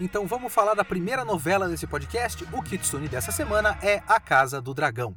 [0.00, 2.46] Então vamos falar da primeira novela desse podcast.
[2.52, 5.16] O Kitsune dessa semana é A Casa do Dragão.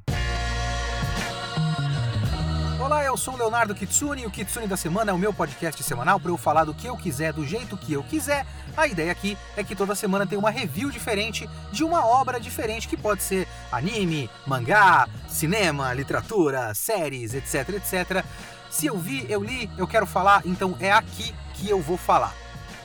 [2.80, 5.84] Olá, eu sou o Leonardo Kitsune e o Kitsune da Semana é o meu podcast
[5.84, 8.44] semanal para eu falar do que eu quiser, do jeito que eu quiser.
[8.76, 12.88] A ideia aqui é que toda semana tem uma review diferente de uma obra diferente
[12.88, 18.26] que pode ser anime, mangá, cinema, literatura, séries, etc, etc.
[18.72, 22.41] Se eu vi, eu li, eu quero falar, então é aqui que eu vou falar.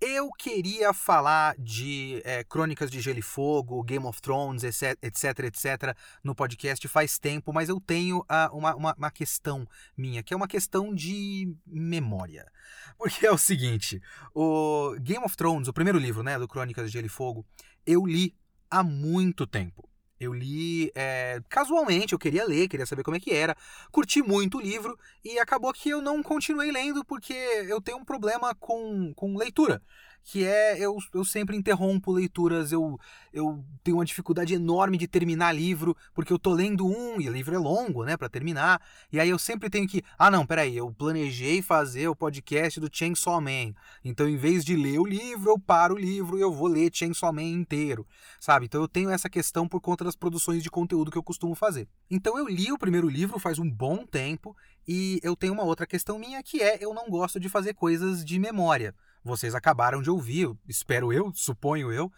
[0.06, 5.40] Eu queria falar de é, Crônicas de Gelo e Fogo, Game of Thrones, etc, etc,
[5.46, 10.34] etc, no podcast faz tempo, mas eu tenho uh, uma, uma, uma, questão minha, que
[10.34, 12.46] é uma questão de memória.
[13.00, 14.02] Porque é o seguinte:
[14.36, 17.46] o Game of Thrones, o primeiro livro né, do Crônicas de Gelo e Fogo,
[17.86, 18.36] eu li
[18.70, 19.90] há muito tempo.
[20.24, 23.56] Eu li é, casualmente, eu queria ler, queria saber como é que era.
[23.92, 28.06] Curti muito o livro e acabou que eu não continuei lendo porque eu tenho um
[28.06, 29.82] problema com, com leitura
[30.24, 33.00] que é eu, eu sempre interrompo leituras, eu,
[33.34, 37.34] eu tenho uma dificuldade enorme de terminar livro, porque eu tô lendo um e o
[37.34, 40.78] livro é longo, né, para terminar, e aí eu sempre tenho que, ah não, peraí,
[40.78, 45.52] eu planejei fazer o podcast do Chainsaw Man, então em vez de ler o livro,
[45.52, 48.08] eu paro o livro e eu vou ler Chainsaw Man inteiro,
[48.40, 48.66] sabe?
[48.66, 51.88] Então eu tenho essa questão por conta das produções de conteúdo que eu costumo fazer.
[52.10, 54.56] Então eu li o primeiro livro faz um bom tempo,
[54.88, 58.24] e eu tenho uma outra questão minha que é eu não gosto de fazer coisas
[58.24, 62.12] de memória vocês acabaram de ouvir, espero eu, suponho eu,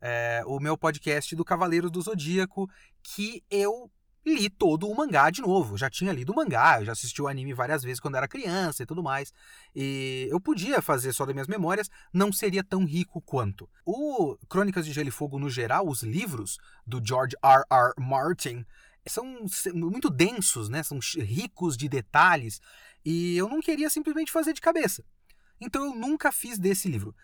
[0.00, 2.68] é, o meu podcast do Cavaleiros do Zodíaco,
[3.02, 3.90] que eu
[4.24, 5.76] li todo o mangá de novo.
[5.76, 8.82] Já tinha lido o mangá, eu já assisti o anime várias vezes quando era criança
[8.82, 9.32] e tudo mais.
[9.74, 13.68] E eu podia fazer só das minhas memórias, não seria tão rico quanto.
[13.84, 17.64] O Crônicas de Gelo e Fogo, no geral, os livros do George R.
[17.70, 17.92] R.
[17.98, 18.64] Martin,
[19.06, 19.24] são
[19.74, 20.82] muito densos, né?
[20.82, 22.60] São ricos de detalhes.
[23.04, 25.04] E eu não queria simplesmente fazer de cabeça.
[25.64, 27.14] Então eu nunca fiz desse livro.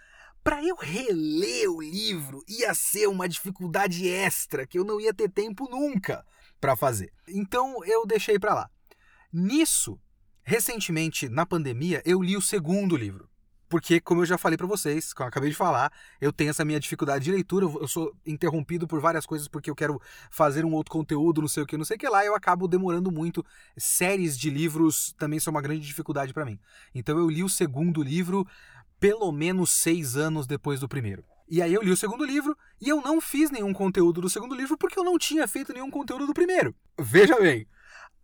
[0.45, 5.29] Para eu reler o livro ia ser uma dificuldade extra que eu não ia ter
[5.29, 6.25] tempo nunca
[6.61, 7.13] para fazer.
[7.27, 8.71] Então eu deixei para lá.
[9.33, 9.99] Nisso,
[10.45, 13.29] recentemente na pandemia, eu li o segundo livro.
[13.69, 16.65] Porque, como eu já falei para vocês, como eu acabei de falar, eu tenho essa
[16.65, 20.73] minha dificuldade de leitura, eu sou interrompido por várias coisas porque eu quero fazer um
[20.73, 23.45] outro conteúdo, não sei o que, não sei o que lá, eu acabo demorando muito.
[23.77, 26.59] Séries de livros também são uma grande dificuldade para mim.
[26.95, 28.47] Então eu li o segundo livro
[28.99, 31.25] pelo menos seis anos depois do primeiro.
[31.51, 34.55] E aí eu li o segundo livro e eu não fiz nenhum conteúdo do segundo
[34.55, 36.75] livro porque eu não tinha feito nenhum conteúdo do primeiro.
[36.99, 37.67] Veja bem.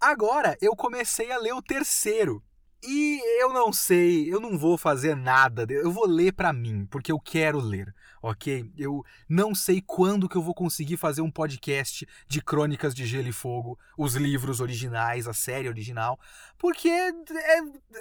[0.01, 2.43] Agora eu comecei a ler o terceiro.
[2.87, 7.11] E eu não sei, eu não vou fazer nada, eu vou ler para mim, porque
[7.11, 8.71] eu quero ler, ok?
[8.77, 13.29] Eu não sei quando que eu vou conseguir fazer um podcast de Crônicas de Gelo
[13.29, 16.21] e Fogo, os livros originais, a série original,
[16.59, 17.11] porque é,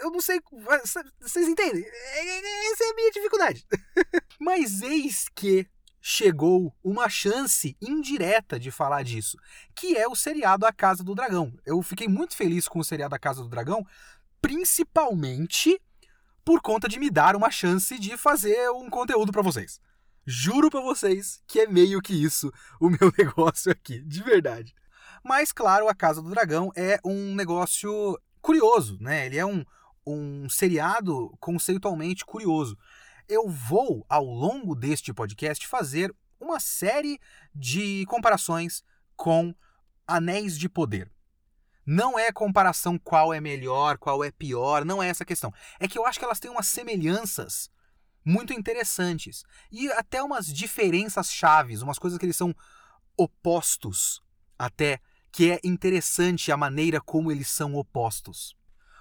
[0.01, 0.41] eu não sei,
[1.21, 1.85] vocês entendem?
[1.85, 3.65] É, essa é a minha dificuldade.
[4.37, 5.65] Mas eis que
[6.05, 9.37] chegou uma chance indireta de falar disso,
[9.73, 11.53] que é o seriado A Casa do Dragão.
[11.65, 13.87] Eu fiquei muito feliz com o seriado A Casa do Dragão,
[14.43, 15.81] principalmente
[16.43, 19.79] por conta de me dar uma chance de fazer um conteúdo para vocês.
[20.25, 24.75] Juro para vocês que é meio que isso o meu negócio aqui, de verdade.
[25.23, 29.27] Mas claro, a Casa do Dragão é um negócio curioso, né?
[29.27, 29.63] Ele é um,
[30.05, 32.77] um seriado conceitualmente curioso.
[33.29, 37.17] Eu vou, ao longo deste podcast, fazer uma série
[37.55, 38.83] de comparações
[39.15, 39.55] com
[40.05, 41.09] Anéis de Poder.
[41.85, 45.53] Não é comparação qual é melhor, qual é pior, não é essa questão.
[45.79, 47.69] É que eu acho que elas têm umas semelhanças
[48.25, 52.55] muito interessantes e até umas diferenças chaves, umas coisas que eles são
[53.17, 54.21] opostos
[54.57, 54.99] até,
[55.31, 58.55] que é interessante a maneira como eles são opostos.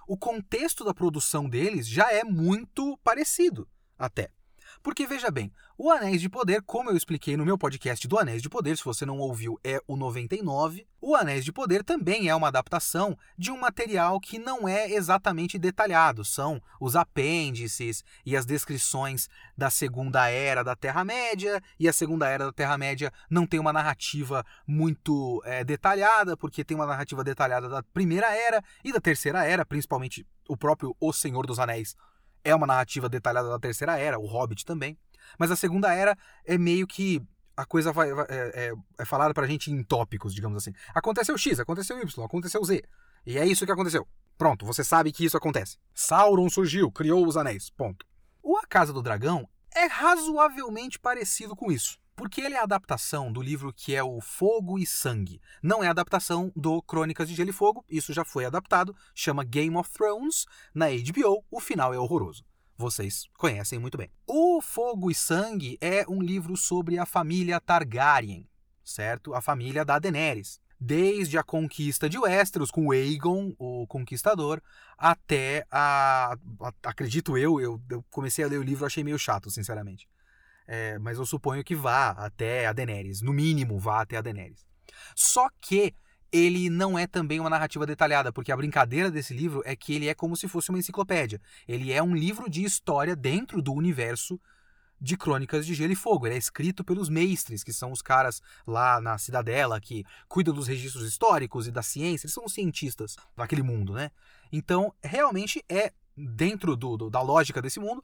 [0.09, 3.69] O contexto da produção deles já é muito parecido,
[3.99, 4.31] até.
[4.83, 8.41] Porque veja bem, o Anéis de Poder, como eu expliquei no meu podcast do Anéis
[8.41, 10.87] de Poder, se você não ouviu, é o 99.
[11.01, 15.59] O Anéis de Poder também é uma adaptação de um material que não é exatamente
[15.59, 16.25] detalhado.
[16.25, 19.29] São os apêndices e as descrições
[19.59, 21.61] da Segunda Era da Terra-média.
[21.81, 26.77] E a Segunda Era da Terra-média não tem uma narrativa muito é, detalhada, porque tem
[26.77, 31.47] uma narrativa detalhada da Primeira Era e da Terceira Era, principalmente o próprio O Senhor
[31.47, 31.97] dos Anéis
[32.45, 34.99] é uma narrativa detalhada da Terceira Era, o Hobbit também.
[35.39, 37.23] Mas a Segunda Era é meio que
[37.57, 40.73] a coisa vai, vai é, é, é falada pra gente em tópicos, digamos assim.
[40.95, 42.83] Aconteceu X, aconteceu Y, aconteceu Z.
[43.27, 44.07] E é isso que aconteceu.
[44.37, 45.77] Pronto, você sabe que isso acontece.
[45.95, 47.71] Sauron surgiu, criou os anéis.
[47.71, 48.05] Ponto.
[48.43, 52.01] O A Casa do Dragão é razoavelmente parecido com isso.
[52.15, 55.41] Porque ele é a adaptação do livro que é o Fogo e Sangue.
[55.63, 59.45] Não é a adaptação do Crônicas de Gelo e Fogo, isso já foi adaptado, chama
[59.45, 60.45] Game of Thrones.
[60.75, 62.45] Na HBO, o final é horroroso.
[62.77, 64.11] Vocês conhecem muito bem.
[64.27, 68.49] O Fogo e Sangue é um livro sobre a família Targaryen,
[68.85, 69.35] certo?
[69.35, 70.61] A família da Daenerys.
[70.85, 74.61] Desde a conquista de Westeros com Aegon, o Conquistador,
[74.99, 76.37] até a.
[76.83, 80.09] acredito eu, eu, eu comecei a ler o livro achei meio chato, sinceramente.
[80.75, 83.21] É, mas eu suponho que vá até a Daenerys.
[83.21, 84.65] No mínimo, vá até a Daenerys.
[85.15, 85.95] Só que
[86.33, 90.09] ele não é também uma narrativa detalhada, porque a brincadeira desse livro é que ele
[90.09, 91.39] é como se fosse uma enciclopédia.
[91.69, 94.41] Ele é um livro de história dentro do universo
[94.99, 96.27] de Crônicas de Gelo e Fogo.
[96.27, 100.69] Ele é escrito pelos mestres, que são os caras lá na cidadela que cuidam dos
[100.69, 102.25] registros históricos e da ciência.
[102.25, 104.11] Eles são os cientistas daquele mundo, né?
[104.51, 108.03] Então, realmente é, dentro do, do da lógica desse mundo,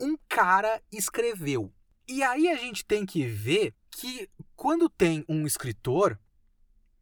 [0.00, 1.72] um cara escreveu.
[2.08, 6.18] E aí a gente tem que ver que quando tem um escritor,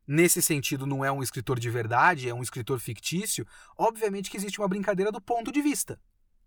[0.04, 3.46] nesse sentido não é um escritor de verdade, é um escritor fictício,
[3.78, 6.00] obviamente que existe uma brincadeira do ponto de vista.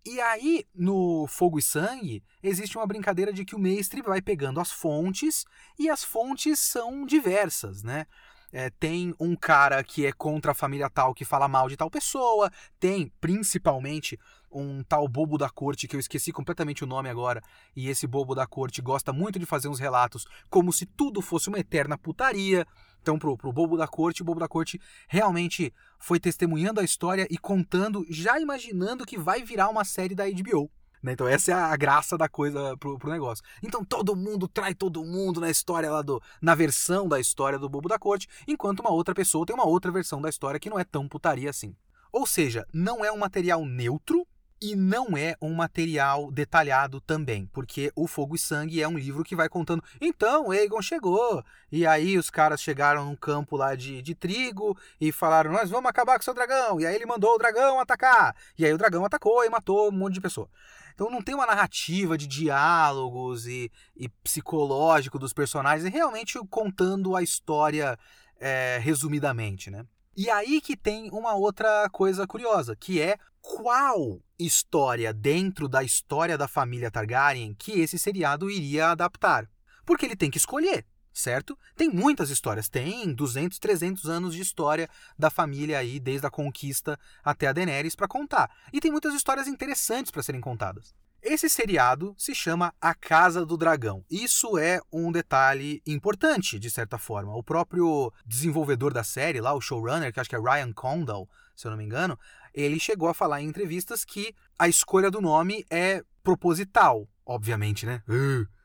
[0.05, 4.59] E aí, no Fogo e Sangue, existe uma brincadeira de que o mestre vai pegando
[4.59, 5.45] as fontes,
[5.77, 8.05] e as fontes são diversas, né?
[8.51, 11.89] É, tem um cara que é contra a família tal que fala mal de tal
[11.89, 14.19] pessoa, tem principalmente
[14.51, 17.41] um tal bobo da corte que eu esqueci completamente o nome agora,
[17.75, 21.49] e esse bobo da corte gosta muito de fazer uns relatos como se tudo fosse
[21.49, 22.65] uma eterna putaria.
[23.01, 27.27] Então, pro, pro bobo da corte, o bobo da corte realmente foi testemunhando a história
[27.29, 30.69] e contando, já imaginando que vai virar uma série da HBO.
[31.01, 31.13] Né?
[31.13, 33.43] Então essa é a graça da coisa pro, pro negócio.
[33.63, 36.21] Então todo mundo trai todo mundo na história lá do.
[36.41, 39.91] na versão da história do Bobo da Corte, enquanto uma outra pessoa tem uma outra
[39.91, 41.75] versão da história que não é tão putaria assim.
[42.11, 44.27] Ou seja, não é um material neutro,
[44.61, 49.23] e não é um material detalhado também, porque O Fogo e Sangue é um livro
[49.23, 49.83] que vai contando.
[50.01, 55.11] Então, Aegon chegou, e aí os caras chegaram num campo lá de, de trigo e
[55.11, 56.79] falaram: Nós vamos acabar com seu dragão.
[56.79, 58.35] E aí ele mandou o dragão atacar.
[58.57, 60.49] E aí o dragão atacou e matou um monte de pessoa.
[60.93, 67.15] Então não tem uma narrativa de diálogos e, e psicológico dos personagens, é realmente contando
[67.15, 67.97] a história
[68.37, 69.85] é, resumidamente, né?
[70.21, 76.37] E aí que tem uma outra coisa curiosa, que é qual história dentro da história
[76.37, 79.49] da família Targaryen que esse seriado iria adaptar.
[79.85, 81.57] Porque ele tem que escolher, certo?
[81.73, 86.99] Tem muitas histórias, tem 200, 300 anos de história da família aí, desde a conquista
[87.23, 88.51] até a Daenerys para contar.
[88.73, 90.93] E tem muitas histórias interessantes para serem contadas.
[91.21, 94.05] Esse seriado se chama A Casa do Dragão.
[94.09, 97.35] Isso é um detalhe importante, de certa forma.
[97.35, 101.67] O próprio desenvolvedor da série, lá, o showrunner, que acho que é Ryan Condal, se
[101.67, 102.17] eu não me engano,
[102.53, 108.01] ele chegou a falar em entrevistas que a escolha do nome é proposital, obviamente, né?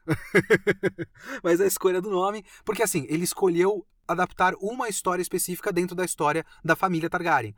[1.42, 6.04] Mas a escolha do nome, porque assim, ele escolheu adaptar uma história específica dentro da
[6.04, 7.54] história da família Targaryen,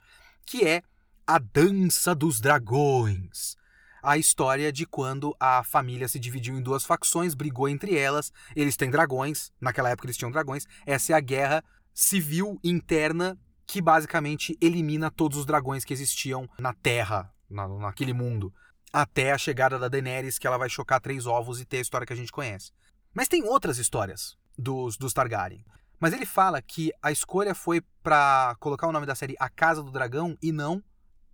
[0.47, 0.83] que é
[1.27, 3.57] a Dança dos Dragões.
[4.03, 8.77] A história de quando a família se dividiu em duas facções, brigou entre elas, eles
[8.77, 14.57] têm dragões, naquela época eles tinham dragões, essa é a guerra civil interna que basicamente
[14.61, 18.55] elimina todos os dragões que existiam na Terra, na, naquele mundo.
[18.93, 22.07] Até a chegada da Daenerys, que ela vai chocar três ovos e ter a história
[22.07, 22.71] que a gente conhece.
[23.13, 25.65] Mas tem outras histórias dos, dos Targaryen.
[25.99, 29.83] Mas ele fala que a escolha foi para colocar o nome da série A Casa
[29.83, 30.83] do Dragão e não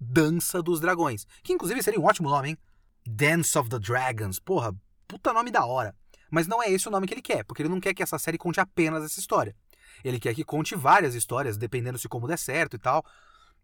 [0.03, 1.27] Dança dos Dragões.
[1.43, 2.59] Que inclusive seria um ótimo nome, hein?
[3.07, 4.39] Dance of the Dragons.
[4.39, 4.75] Porra,
[5.07, 5.95] puta nome da hora.
[6.31, 8.19] Mas não é esse o nome que ele quer, porque ele não quer que essa
[8.19, 9.55] série conte apenas essa história.
[10.03, 13.05] Ele quer que conte várias histórias, dependendo se como der certo e tal.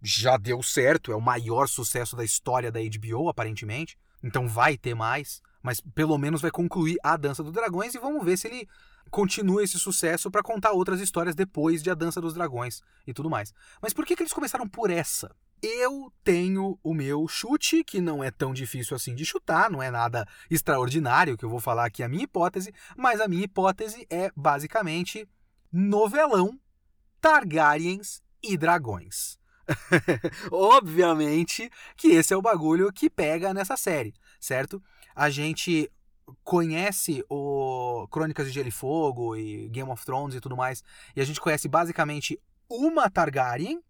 [0.01, 3.99] Já deu certo, é o maior sucesso da história da HBO, aparentemente.
[4.23, 8.25] Então vai ter mais, mas pelo menos vai concluir a Dança dos Dragões e vamos
[8.25, 8.69] ver se ele
[9.11, 13.31] continua esse sucesso para contar outras histórias depois de A Dança dos Dragões e tudo
[13.31, 13.53] mais.
[13.81, 15.35] Mas por que, que eles começaram por essa?
[15.63, 19.91] Eu tenho o meu chute, que não é tão difícil assim de chutar, não é
[19.91, 24.31] nada extraordinário que eu vou falar aqui a minha hipótese, mas a minha hipótese é
[24.37, 25.29] basicamente
[25.73, 26.59] novelão,
[27.21, 29.39] Targaryens e dragões.
[30.51, 34.83] Obviamente que esse é o bagulho que pega nessa série, certo?
[35.15, 35.91] A gente
[36.45, 40.83] conhece o Crônicas de Gelo e Fogo e Game of Thrones e tudo mais,
[41.17, 43.81] e a gente conhece basicamente uma Targaryen,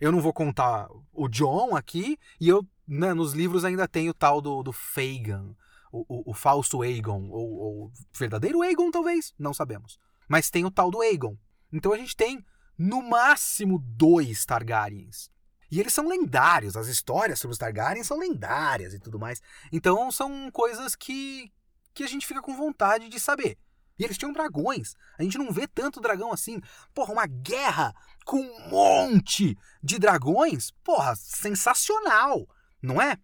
[0.00, 4.14] eu não vou contar o John aqui, e eu, né, nos livros ainda tem o
[4.14, 5.54] tal do, do Fagan,
[5.92, 9.98] o, o, o falso Aegon, ou o verdadeiro Aegon, talvez, não sabemos.
[10.28, 11.36] Mas tem o tal do Aegon.
[11.72, 12.44] Então a gente tem,
[12.78, 15.30] no máximo, dois Targaryens.
[15.70, 19.40] E eles são lendários, as histórias sobre os Targaryens são lendárias e tudo mais.
[19.70, 21.52] Então são coisas que,
[21.94, 23.58] que a gente fica com vontade de saber.
[24.00, 24.94] E eles tinham dragões.
[25.18, 26.58] A gente não vê tanto dragão assim.
[26.94, 30.70] Porra, uma guerra com um monte de dragões.
[30.82, 32.48] Porra, sensacional,
[32.80, 33.18] não é?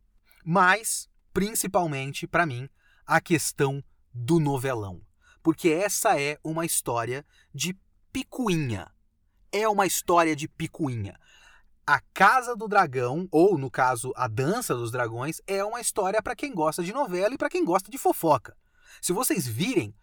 [0.45, 2.69] Mas, principalmente para mim,
[3.07, 5.01] a questão do novelão.
[5.43, 7.75] Porque essa é uma história de
[8.13, 8.93] picuinha.
[9.51, 11.19] É uma história de picuinha.
[11.87, 16.37] A Casa do Dragão, ou no caso, A Dança dos Dragões, é uma história para
[16.37, 18.55] quem gosta de novela e para quem gosta de fofoca.
[19.01, 19.95] Se vocês virem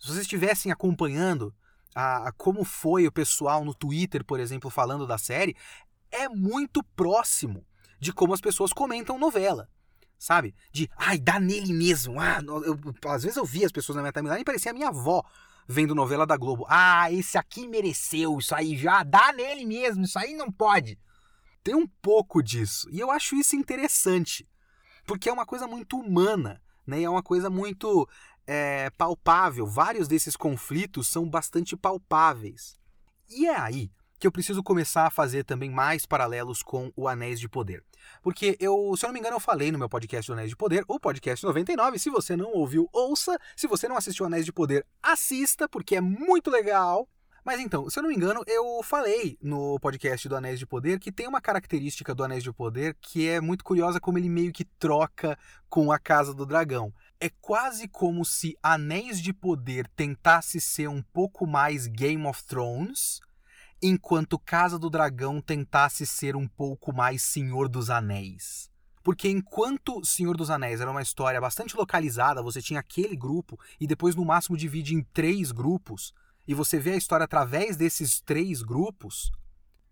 [0.00, 1.54] se vocês estivessem acompanhando
[1.94, 5.54] a, a, como foi o pessoal no Twitter, por exemplo, falando da série,
[6.10, 7.66] é muito próximo
[8.00, 9.68] de como as pessoas comentam novela.
[10.18, 10.54] Sabe?
[10.72, 12.20] De, ai, dá nele mesmo.
[12.20, 12.78] Ah, eu,
[13.10, 15.22] às vezes eu via as pessoas na minha timeline e parecia a minha avó
[15.68, 16.66] vendo novela da Globo.
[16.68, 20.98] Ah, esse aqui mereceu, isso aí já dá nele mesmo, isso aí não pode.
[21.62, 22.88] Tem um pouco disso.
[22.90, 24.48] E eu acho isso interessante.
[25.06, 27.02] Porque é uma coisa muito humana, né?
[27.02, 28.08] É uma coisa muito
[28.52, 29.64] é, palpável.
[29.64, 32.76] Vários desses conflitos são bastante palpáveis.
[33.28, 37.38] E é aí que eu preciso começar a fazer também mais paralelos com o Anéis
[37.38, 37.82] de Poder.
[38.20, 40.56] Porque eu, se eu não me engano, eu falei no meu podcast do Anéis de
[40.56, 41.98] Poder, o podcast 99.
[42.00, 43.38] Se você não ouviu, ouça.
[43.56, 47.08] Se você não assistiu Anéis de Poder, assista, porque é muito legal.
[47.44, 50.98] Mas então, se eu não me engano, eu falei no podcast do Anéis de Poder
[50.98, 54.52] que tem uma característica do Anéis de Poder que é muito curiosa como ele meio
[54.52, 55.38] que troca
[55.68, 56.92] com a Casa do Dragão.
[57.22, 63.20] É quase como se Anéis de Poder tentasse ser um pouco mais Game of Thrones,
[63.82, 68.70] enquanto Casa do Dragão tentasse ser um pouco mais Senhor dos Anéis.
[69.02, 73.86] Porque enquanto Senhor dos Anéis era uma história bastante localizada, você tinha aquele grupo e
[73.86, 76.14] depois no máximo divide em três grupos,
[76.48, 79.30] e você vê a história através desses três grupos,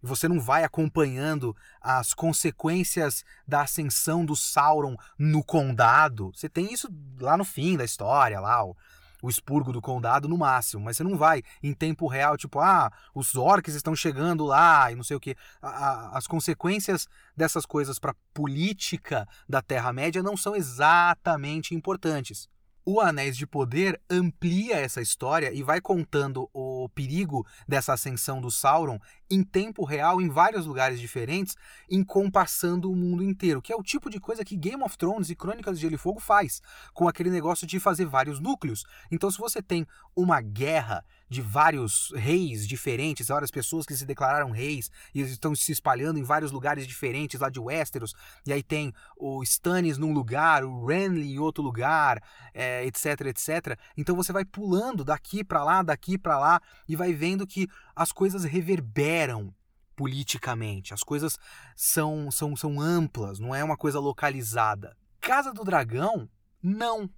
[0.02, 6.31] e você não vai acompanhando as consequências da ascensão do Sauron no condado.
[6.35, 6.88] Você tem isso
[7.21, 8.76] lá no fim da história, lá o,
[9.23, 12.90] o expurgo do condado no máximo, mas você não vai em tempo real, tipo, ah,
[13.14, 15.37] os orcs estão chegando lá e não sei o que.
[15.61, 22.49] As consequências dessas coisas para a política da Terra-média não são exatamente importantes.
[22.90, 28.50] O Anéis de Poder amplia essa história e vai contando o perigo dessa ascensão do
[28.50, 28.99] Sauron
[29.30, 31.54] em tempo real em vários lugares diferentes,
[31.90, 35.37] encompassando o mundo inteiro, que é o tipo de coisa que Game of Thrones e
[35.37, 36.62] Crônicas de Gelo e Fogo faz,
[36.95, 38.87] com aquele negócio de fazer vários núcleos.
[39.11, 44.50] Então, se você tem uma guerra de vários reis diferentes, várias pessoas que se declararam
[44.50, 48.14] reis e estão se espalhando em vários lugares diferentes lá de Westeros.
[48.47, 52.23] E aí tem o Stannis num lugar, o Renly em outro lugar,
[52.54, 53.78] é, etc, etc.
[53.97, 58.12] Então você vai pulando daqui para lá, daqui para lá e vai vendo que as
[58.12, 59.54] coisas reverberam
[59.94, 60.94] politicamente.
[60.94, 61.37] As coisas
[61.75, 64.97] são, são, são amplas, não é uma coisa localizada.
[65.20, 66.28] Casa do Dragão,
[66.62, 67.11] não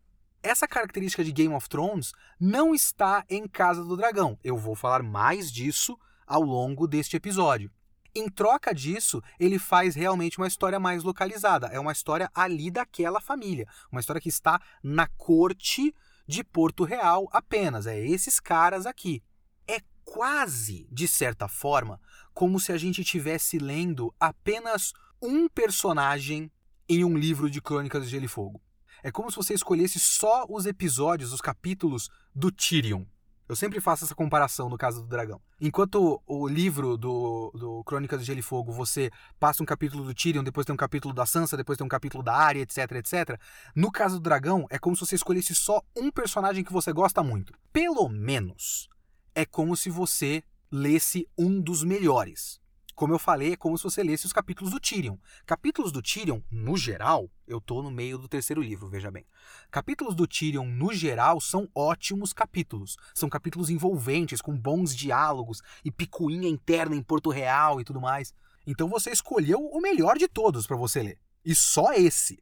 [0.42, 4.38] essa característica de Game of Thrones não está em Casa do Dragão.
[4.42, 7.70] Eu vou falar mais disso ao longo deste episódio.
[8.14, 11.68] Em troca disso, ele faz realmente uma história mais localizada.
[11.68, 13.66] É uma história ali daquela família.
[13.92, 15.94] Uma história que está na corte
[16.26, 17.86] de Porto Real apenas.
[17.86, 19.22] É esses caras aqui.
[19.68, 22.00] É quase, de certa forma,
[22.32, 24.92] como se a gente estivesse lendo apenas
[25.22, 26.50] um personagem
[26.88, 28.60] em um livro de Crônicas de Gelo e Fogo.
[29.02, 33.04] É como se você escolhesse só os episódios, os capítulos do Tyrion.
[33.50, 35.40] Eu sempre faço essa comparação no caso do dragão.
[35.60, 40.14] Enquanto o livro do, do Crônicas de Gelo e Fogo, você passa um capítulo do
[40.14, 43.40] Tyrion, depois tem um capítulo da Sansa, depois tem um capítulo da Arya, etc, etc.
[43.74, 47.24] No caso do dragão, é como se você escolhesse só um personagem que você gosta
[47.24, 47.52] muito.
[47.72, 48.88] Pelo menos,
[49.34, 52.59] é como se você lesse um dos melhores.
[53.00, 55.16] Como eu falei, é como se você lesse os capítulos do Tyrion.
[55.46, 59.24] Capítulos do Tyrion, no geral, eu tô no meio do terceiro livro, veja bem.
[59.70, 62.98] Capítulos do Tyrion, no geral, são ótimos capítulos.
[63.14, 68.34] São capítulos envolventes, com bons diálogos e picuinha interna em Porto Real e tudo mais.
[68.66, 71.18] Então você escolheu o melhor de todos para você ler.
[71.42, 72.38] E só esse.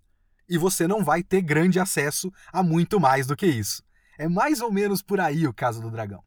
[0.48, 3.80] E você não vai ter grande acesso a muito mais do que isso.
[4.18, 6.24] É mais ou menos por aí o caso do dragão.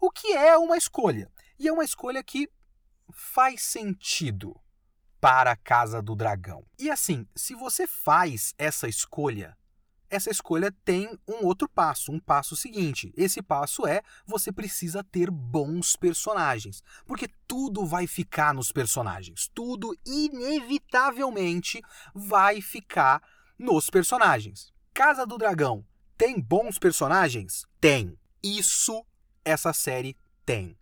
[0.00, 1.28] O que é uma escolha?
[1.58, 2.48] E é uma escolha que
[3.10, 4.58] faz sentido
[5.20, 6.64] para a Casa do Dragão.
[6.78, 9.56] E assim, se você faz essa escolha,
[10.10, 13.12] essa escolha tem um outro passo, um passo seguinte.
[13.16, 19.50] Esse passo é você precisa ter bons personagens, porque tudo vai ficar nos personagens.
[19.54, 21.80] Tudo inevitavelmente
[22.14, 23.22] vai ficar
[23.58, 24.72] nos personagens.
[24.92, 25.84] Casa do Dragão
[26.16, 27.66] tem bons personagens?
[27.80, 28.16] Tem.
[28.42, 29.04] Isso
[29.44, 30.78] essa série tem.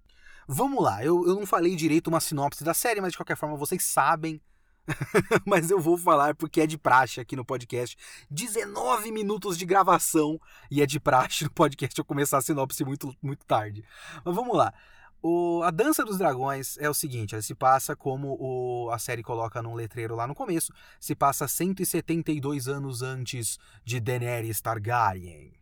[0.54, 3.56] Vamos lá, eu, eu não falei direito uma sinopse da série, mas de qualquer forma
[3.56, 4.38] vocês sabem.
[5.46, 7.96] mas eu vou falar porque é de praxe aqui no podcast.
[8.30, 10.38] 19 minutos de gravação
[10.70, 13.82] e é de praxe no podcast eu começar a sinopse muito, muito tarde.
[14.22, 14.74] Mas vamos lá.
[15.22, 19.22] O, a Dança dos Dragões é o seguinte: ela se passa como o, a série
[19.22, 25.61] coloca num letreiro lá no começo, se passa 172 anos antes de Daenerys Targaryen.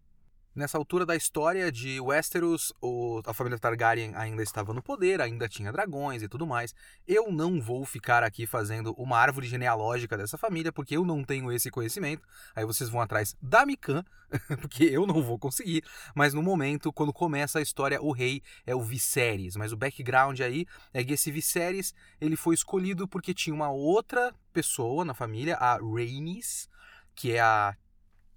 [0.53, 5.49] Nessa altura da história de Westeros, o, a família Targaryen ainda estava no poder, ainda
[5.49, 6.75] tinha dragões e tudo mais.
[7.07, 11.53] Eu não vou ficar aqui fazendo uma árvore genealógica dessa família, porque eu não tenho
[11.53, 12.27] esse conhecimento.
[12.55, 14.05] Aí vocês vão atrás da Mikan,
[14.61, 15.85] porque eu não vou conseguir.
[16.17, 19.55] Mas no momento, quando começa a história, o rei é o Viserys.
[19.55, 24.35] Mas o background aí é que esse Viserys ele foi escolhido porque tinha uma outra
[24.53, 26.69] pessoa na família, a Rhaenys,
[27.15, 27.77] que é a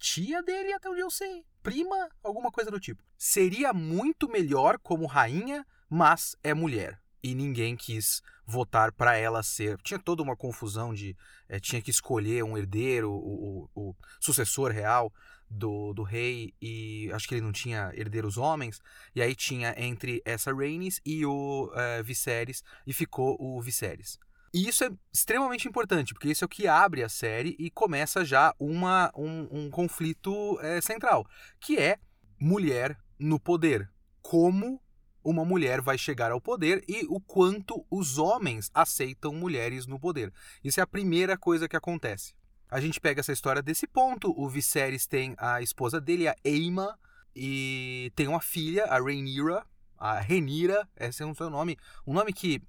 [0.04, 1.46] tia dele, até onde eu sei.
[1.62, 3.02] Prima, alguma coisa do tipo.
[3.18, 7.00] Seria muito melhor como rainha, mas é mulher.
[7.24, 9.78] E ninguém quis votar para ela ser.
[9.82, 11.16] Tinha toda uma confusão de.
[11.48, 15.10] É, tinha que escolher um herdeiro, o, o, o sucessor real
[15.50, 18.82] do, do rei, e acho que ele não tinha herdeiros homens.
[19.16, 24.20] E aí tinha entre essa Rhaenys e o é, Viserys, e ficou o Viserys.
[24.54, 28.24] E isso é extremamente importante, porque isso é o que abre a série e começa
[28.24, 31.26] já uma, um, um conflito é, central,
[31.60, 31.98] que é
[32.40, 33.90] mulher no poder.
[34.22, 34.80] Como
[35.24, 40.32] uma mulher vai chegar ao poder e o quanto os homens aceitam mulheres no poder.
[40.64, 42.36] Isso é a primeira coisa que acontece.
[42.70, 44.34] A gente pega essa história desse ponto.
[44.38, 46.98] O Viserys tem a esposa dele, a Aema,
[47.36, 49.66] e tem uma filha, a Rhaenyra,
[49.98, 52.62] a Renira, esse é o seu nome, um nome que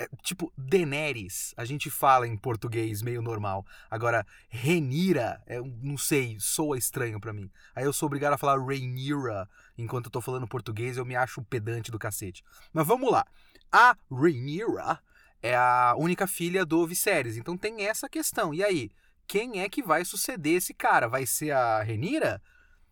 [0.00, 3.66] é, tipo, Daenerys, a gente fala em português meio normal.
[3.90, 7.50] Agora, Renira, é, não sei, soa estranho para mim.
[7.74, 11.42] Aí eu sou obrigado a falar Rhaenyra enquanto eu tô falando português, eu me acho
[11.42, 12.42] um pedante do cacete.
[12.72, 13.26] Mas vamos lá.
[13.70, 14.98] A Rhaenyra
[15.42, 18.54] é a única filha do Viserys, então tem essa questão.
[18.54, 18.90] E aí,
[19.26, 21.08] quem é que vai suceder esse cara?
[21.08, 22.40] Vai ser a Renira?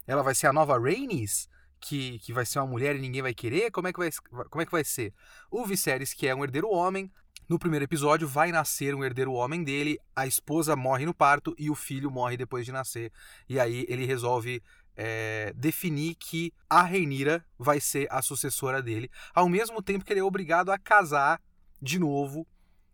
[0.06, 1.48] Ela vai ser a nova Rhaenys?
[1.78, 3.70] Que, que vai ser uma mulher e ninguém vai querer?
[3.70, 4.10] Como é que vai,
[4.50, 5.14] como é que vai ser?
[5.50, 7.10] O Viserys, que é um herdeiro homem,
[7.48, 11.70] no primeiro episódio vai nascer um herdeiro homem dele, a esposa morre no parto e
[11.70, 13.10] o filho morre depois de nascer.
[13.48, 14.62] E aí ele resolve
[14.94, 20.20] é, definir que a Reinira vai ser a sucessora dele, ao mesmo tempo que ele
[20.20, 21.40] é obrigado a casar
[21.80, 22.46] de novo.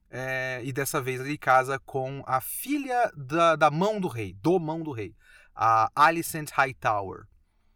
[0.09, 4.61] É, e dessa vez ele casa com a filha da, da mão do rei, do
[4.61, 5.17] mão do rei,
[5.53, 7.27] a Alicent Hightower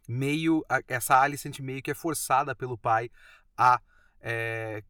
[0.09, 3.11] meio essa Alicent meio que é forçada pelo pai
[3.55, 3.79] a
[4.19, 4.83] é,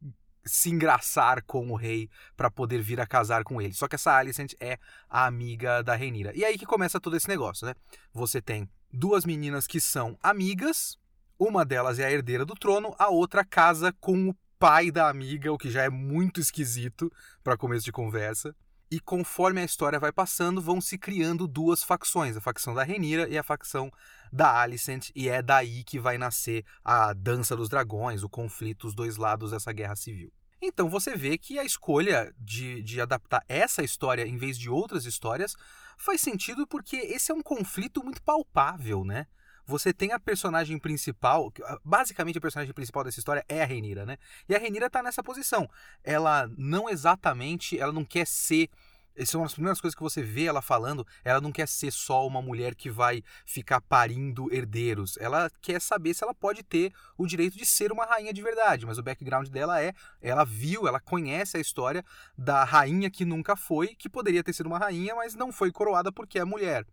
[0.46, 3.74] se engraçar com o rei para poder vir a casar com ele.
[3.74, 4.80] Só que essa Alicent é
[5.10, 6.32] a amiga da Renira.
[6.34, 7.76] E aí que começa todo esse negócio, né?
[8.14, 10.98] Você tem duas meninas que são amigas,
[11.38, 15.52] uma delas é a herdeira do trono, a outra casa com o pai da amiga,
[15.52, 17.12] o que já é muito esquisito
[17.44, 18.56] para começo de conversa.
[18.92, 23.30] E conforme a história vai passando, vão se criando duas facções, a facção da Renira
[23.30, 23.92] e a facção
[24.34, 28.96] da Alicent, e é daí que vai nascer a dança dos dragões, o conflito, os
[28.96, 30.34] dois lados dessa guerra civil.
[30.62, 35.06] Então você vê que a escolha de, de adaptar essa história em vez de outras
[35.06, 35.56] histórias
[35.98, 39.28] faz sentido porque esse é um conflito muito palpável, né?
[39.70, 41.54] Você tem a personagem principal,
[41.86, 44.18] basicamente a personagem principal dessa história é a Renira, né?
[44.48, 45.70] E a Renira tá nessa posição.
[46.04, 48.70] Ela não exatamente, ela não quer ser
[49.16, 51.06] essa é uma das primeiras coisas que você vê ela falando.
[51.26, 55.18] Ela não quer ser só uma mulher que vai ficar parindo herdeiros.
[55.18, 58.86] Ela quer saber se ela pode ter o direito de ser uma rainha de verdade.
[58.86, 62.04] Mas o background dela é: ela viu, ela conhece a história
[62.38, 66.14] da rainha que nunca foi, que poderia ter sido uma rainha, mas não foi coroada
[66.14, 66.86] porque é mulher.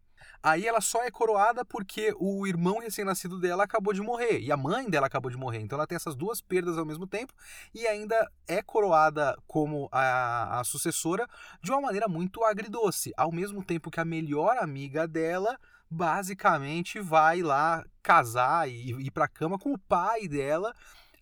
[0.42, 4.56] Aí ela só é coroada porque o irmão recém-nascido dela acabou de morrer e a
[4.56, 5.60] mãe dela acabou de morrer.
[5.60, 7.32] Então ela tem essas duas perdas ao mesmo tempo
[7.74, 11.26] e ainda é coroada como a, a sucessora
[11.62, 13.12] de uma maneira muito agridoce.
[13.16, 15.58] Ao mesmo tempo que a melhor amiga dela
[15.90, 20.74] basicamente vai lá casar e ir pra cama com o pai dela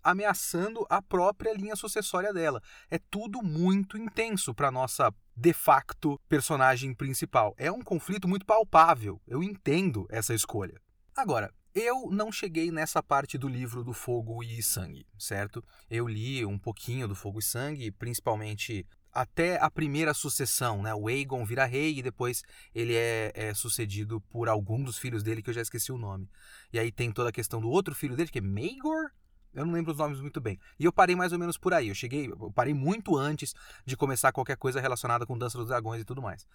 [0.04, 2.62] ameaçando a própria linha sucessória dela.
[2.90, 7.54] É tudo muito intenso para nossa de facto personagem principal.
[7.58, 9.20] É um conflito muito palpável.
[9.26, 10.80] Eu entendo essa escolha.
[11.16, 15.62] Agora, eu não cheguei nessa parte do livro do Fogo e Sangue, certo?
[15.90, 20.94] Eu li um pouquinho do Fogo e Sangue, principalmente até a primeira sucessão, né?
[20.94, 22.42] O Aegon vira rei e depois
[22.74, 26.28] ele é, é, sucedido por algum dos filhos dele que eu já esqueci o nome.
[26.72, 29.10] E aí tem toda a questão do outro filho dele, que é Maegor?
[29.54, 30.58] Eu não lembro os nomes muito bem.
[30.78, 31.88] E eu parei mais ou menos por aí.
[31.88, 36.02] Eu cheguei, eu parei muito antes de começar qualquer coisa relacionada com Dança dos Dragões
[36.02, 36.46] e tudo mais.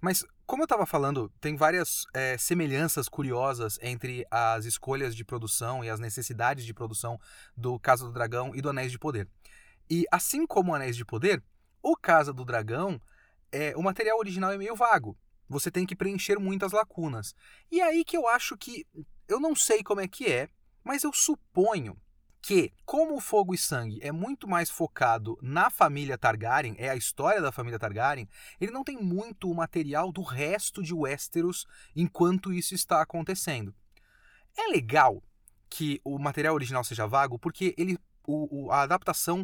[0.00, 5.82] Mas, como eu estava falando, tem várias é, semelhanças curiosas entre as escolhas de produção
[5.82, 7.18] e as necessidades de produção
[7.56, 9.26] do Casa do Dragão e do Anéis de Poder.
[9.88, 11.42] E assim como o Anéis de Poder,
[11.82, 13.00] o Casa do Dragão,
[13.50, 15.16] é, o material original é meio vago.
[15.48, 17.34] Você tem que preencher muitas lacunas.
[17.70, 18.86] E é aí que eu acho que.
[19.26, 20.48] Eu não sei como é que é,
[20.82, 21.96] mas eu suponho
[22.44, 26.94] que, como o Fogo e Sangue é muito mais focado na família Targaryen, é a
[26.94, 28.28] história da família Targaryen,
[28.60, 33.74] ele não tem muito o material do resto de Westeros enquanto isso está acontecendo.
[34.58, 35.22] É legal
[35.70, 39.42] que o material original seja vago, porque ele, o, o, a adaptação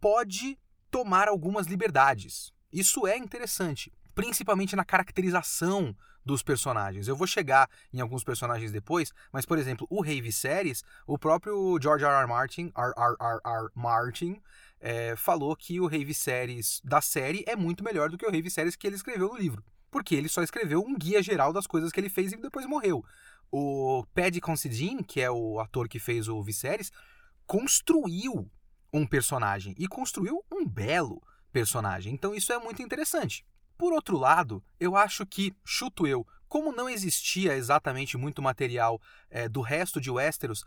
[0.00, 0.58] pode
[0.90, 2.50] tomar algumas liberdades.
[2.72, 7.06] Isso é interessante, principalmente na caracterização dos personagens.
[7.06, 11.78] Eu vou chegar em alguns personagens depois, mas, por exemplo, o Rei Viserys, o próprio
[11.80, 12.12] George R.
[12.12, 12.26] R.
[12.26, 12.92] Martin, R.
[12.96, 13.16] R.
[13.20, 13.40] R.
[13.44, 13.68] R.
[13.76, 14.42] Martin
[14.80, 18.42] é, falou que o Rei Viserys da série é muito melhor do que o Rei
[18.42, 19.62] Viserys que ele escreveu no livro.
[19.88, 23.04] Porque ele só escreveu um guia geral das coisas que ele fez e depois morreu.
[23.52, 26.90] O Paddy Considine, que é o ator que fez o Viserys,
[27.46, 28.50] construiu
[28.92, 32.12] um personagem e construiu um belo personagem.
[32.12, 33.46] Então isso é muito interessante.
[33.78, 39.48] Por outro lado, eu acho que, chuto eu, como não existia exatamente muito material é,
[39.48, 40.64] do resto de Westeros,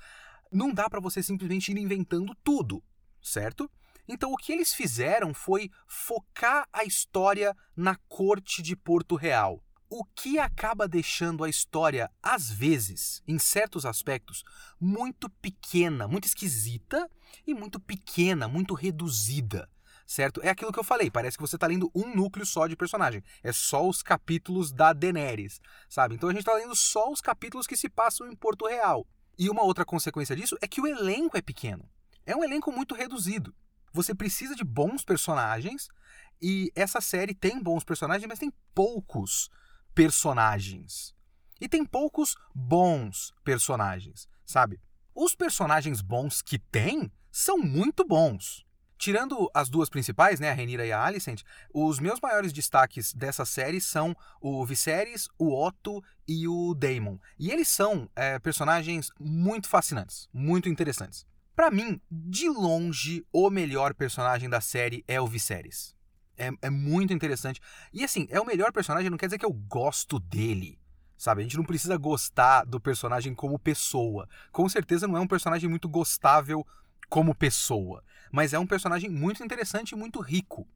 [0.50, 2.82] não dá para você simplesmente ir inventando tudo,
[3.22, 3.70] certo?
[4.08, 9.62] Então o que eles fizeram foi focar a história na corte de Porto Real.
[9.90, 14.42] O que acaba deixando a história, às vezes, em certos aspectos,
[14.80, 17.10] muito pequena, muito esquisita
[17.46, 19.70] e muito pequena, muito reduzida
[20.12, 20.42] certo?
[20.44, 23.24] É aquilo que eu falei, parece que você está lendo um núcleo só de personagem.
[23.42, 26.16] É só os capítulos da Daenerys, sabe?
[26.16, 29.08] Então a gente está lendo só os capítulos que se passam em Porto Real.
[29.40, 31.90] E uma outra consequência disso é que o elenco é pequeno.
[32.26, 33.56] É um elenco muito reduzido.
[33.94, 35.88] Você precisa de bons personagens
[36.42, 39.50] e essa série tem bons personagens, mas tem poucos
[39.96, 41.16] personagens.
[41.60, 44.82] E tem poucos bons personagens, sabe?
[45.16, 48.66] Os personagens bons que tem são muito bons.
[49.02, 51.42] Tirando as duas principais, né, a Renira e a Alicent,
[51.74, 57.18] os meus maiores destaques dessa série são o Viserys, o Otto e o Daemon.
[57.40, 61.26] E eles são é, personagens muito fascinantes, muito interessantes.
[61.56, 65.96] Para mim, de longe, o melhor personagem da série é o Viserys.
[66.38, 67.60] É, é muito interessante.
[67.92, 70.80] E assim, é o melhor personagem, não quer dizer que eu gosto dele
[71.18, 71.42] sabe?
[71.42, 74.28] A gente não precisa gostar do personagem como pessoa.
[74.52, 76.66] Com certeza não é um personagem muito gostável
[77.12, 80.68] como pessoa, mas é um personagem muito interessante e muito rico.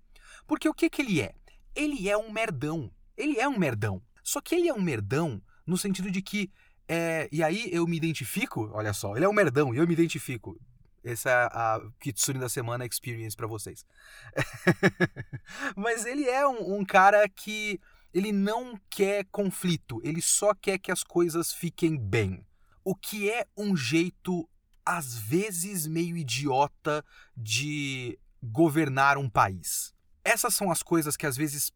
[0.47, 1.33] Porque o que, que ele é?
[1.75, 2.91] Ele é um merdão.
[3.17, 4.01] Ele é um merdão.
[4.23, 6.51] Só que ele é um merdão no sentido de que.
[6.87, 9.93] É, e aí eu me identifico, olha só, ele é um merdão e eu me
[9.93, 10.59] identifico.
[11.03, 13.85] Essa é a Kitsune da Semana Experience para vocês.
[15.75, 17.79] Mas ele é um, um cara que
[18.13, 22.45] ele não quer conflito, ele só quer que as coisas fiquem bem.
[22.83, 24.47] O que é um jeito
[24.85, 27.03] às vezes meio idiota
[27.35, 29.93] de governar um país.
[30.23, 31.71] Essas são as coisas que às vezes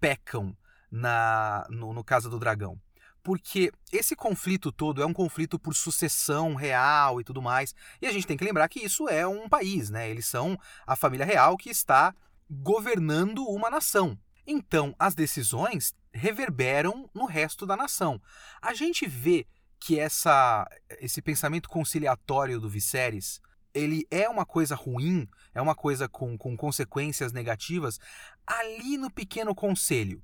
[0.00, 0.56] pecam
[0.90, 2.80] na no, no Casa do Dragão.
[3.22, 7.74] Porque esse conflito todo é um conflito por sucessão real e tudo mais.
[8.00, 10.08] E a gente tem que lembrar que isso é um país, né?
[10.08, 12.14] Eles são a família real que está
[12.50, 14.18] governando uma nação.
[14.46, 18.20] Então, as decisões reverberam no resto da nação.
[18.62, 19.46] A gente vê
[19.80, 20.68] que essa,
[21.00, 23.40] esse pensamento conciliatório do Viserys
[23.74, 27.98] ele é uma coisa ruim, é uma coisa com, com consequências negativas
[28.46, 30.22] ali no pequeno conselho.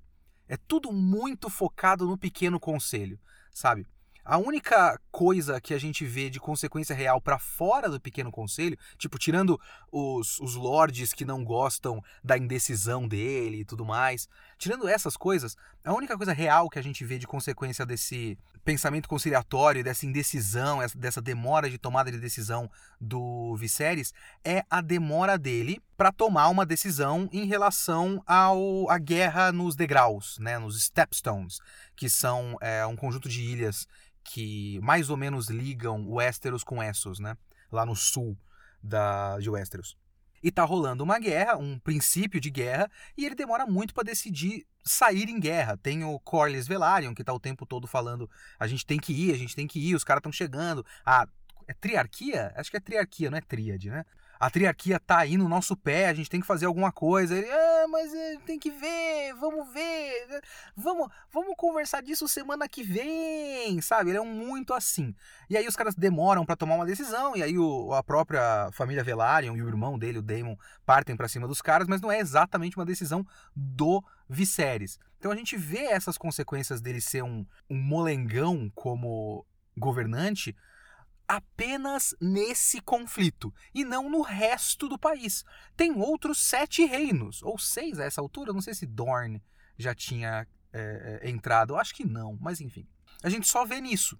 [0.49, 3.19] É tudo muito focado no pequeno conselho,
[3.53, 3.87] sabe?
[4.25, 8.79] A única coisa que a gente vê de consequência real para fora do pequeno conselho,
[8.97, 9.61] tipo, tirando
[9.93, 15.57] os, os lords que não gostam da indecisão dele e tudo mais, tirando essas coisas,
[15.85, 20.79] a única coisa real que a gente vê de consequência desse pensamento conciliatório, dessa indecisão,
[20.97, 26.65] dessa demora de tomada de decisão do Viserys, é a demora dele para tomar uma
[26.65, 31.61] decisão em relação ao, à guerra nos degraus, né, nos Stepstones,
[31.95, 33.87] que são é, um conjunto de ilhas
[34.25, 37.37] que mais ou menos ligam Westeros com Essos, né?
[37.71, 38.37] Lá no sul
[38.83, 39.97] da, de Westeros.
[40.43, 44.67] E tá rolando uma guerra, um princípio de guerra, e ele demora muito para decidir
[44.85, 45.77] sair em guerra.
[45.77, 49.33] Tem o Corlys Velaryon, que tá o tempo todo falando: a gente tem que ir,
[49.33, 50.85] a gente tem que ir, os caras estão chegando.
[51.05, 51.27] A
[51.67, 52.53] é triarquia?
[52.57, 54.05] Acho que é triarquia, não é tríade, né?
[54.39, 57.37] A triarquia tá aí no nosso pé, a gente tem que fazer alguma coisa.
[57.37, 60.43] Ele, ah, mas é, tem que ver, vamos ver,
[60.77, 64.11] vamos, vamos conversar disso semana que vem, sabe?
[64.11, 65.15] Ele é um muito assim.
[65.49, 69.05] E aí os caras demoram para tomar uma decisão, e aí o, a própria família
[69.05, 72.19] Velaryon e o irmão dele, o Daemon, partem para cima dos caras, mas não é
[72.19, 74.99] exatamente uma decisão do Viserys.
[75.19, 80.55] Então a gente vê essas consequências dele ser um, um molengão como governante,
[81.37, 85.45] apenas nesse conflito e não no resto do país.
[85.77, 89.43] Tem outros sete reinos, ou seis a essa altura, não sei se Dorne
[89.77, 92.87] já tinha é, entrado, eu acho que não, mas enfim.
[93.23, 94.19] A gente só vê nisso.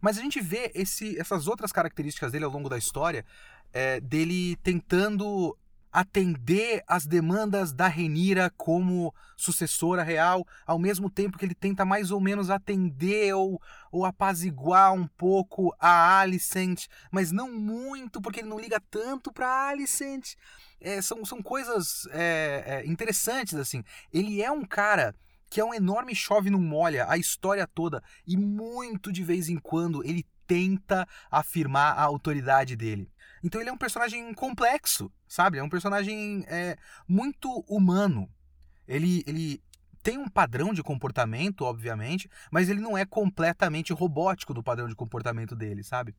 [0.00, 3.24] Mas a gente vê esse, essas outras características dele ao longo da história,
[3.72, 5.56] é, dele tentando
[5.96, 12.10] atender às demandas da Renira como sucessora real, ao mesmo tempo que ele tenta mais
[12.10, 13.58] ou menos atender ou,
[13.90, 19.68] ou apaziguar um pouco a Alicent, mas não muito, porque ele não liga tanto para
[19.68, 20.34] Alicent.
[20.78, 23.82] É, são, são coisas é, é, interessantes, assim.
[24.12, 25.14] Ele é um cara
[25.48, 29.56] que é um enorme chove não molha a história toda e muito de vez em
[29.56, 33.10] quando ele tenta afirmar a autoridade dele.
[33.42, 35.58] Então ele é um personagem complexo, sabe?
[35.58, 36.76] É um personagem é,
[37.08, 38.28] muito humano.
[38.86, 39.60] Ele, ele
[40.06, 44.94] tem um padrão de comportamento, obviamente, mas ele não é completamente robótico do padrão de
[44.94, 46.14] comportamento dele, sabe?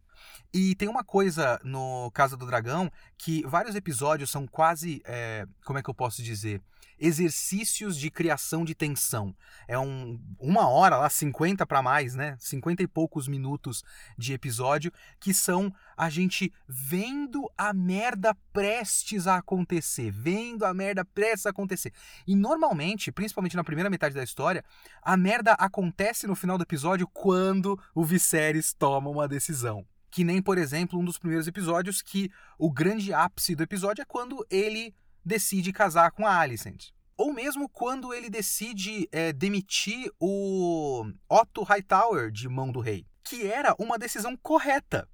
[0.54, 5.02] E tem uma coisa no Casa do Dragão que vários episódios são quase.
[5.06, 6.62] É, como é que eu posso dizer?
[7.00, 9.36] Exercícios de criação de tensão.
[9.68, 12.36] É um, uma hora lá, 50 para mais, né?
[12.40, 13.84] 50 e poucos minutos
[14.18, 21.04] de episódio que são a gente vendo a merda prestes a acontecer, vendo a merda
[21.04, 21.92] prestes a acontecer.
[22.26, 24.64] E normalmente, principalmente na primeira metade da história,
[25.02, 29.86] a merda acontece no final do episódio quando o Viserys toma uma decisão.
[30.10, 34.06] Que nem, por exemplo, um dos primeiros episódios que o grande ápice do episódio é
[34.06, 34.96] quando ele
[35.28, 36.90] decide casar com a Alicent.
[37.18, 43.46] Ou mesmo quando ele decide é, demitir o Otto Hightower de Mão do Rei, que
[43.46, 45.10] era uma decisão correta,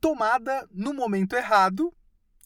[0.00, 1.94] tomada no momento errado,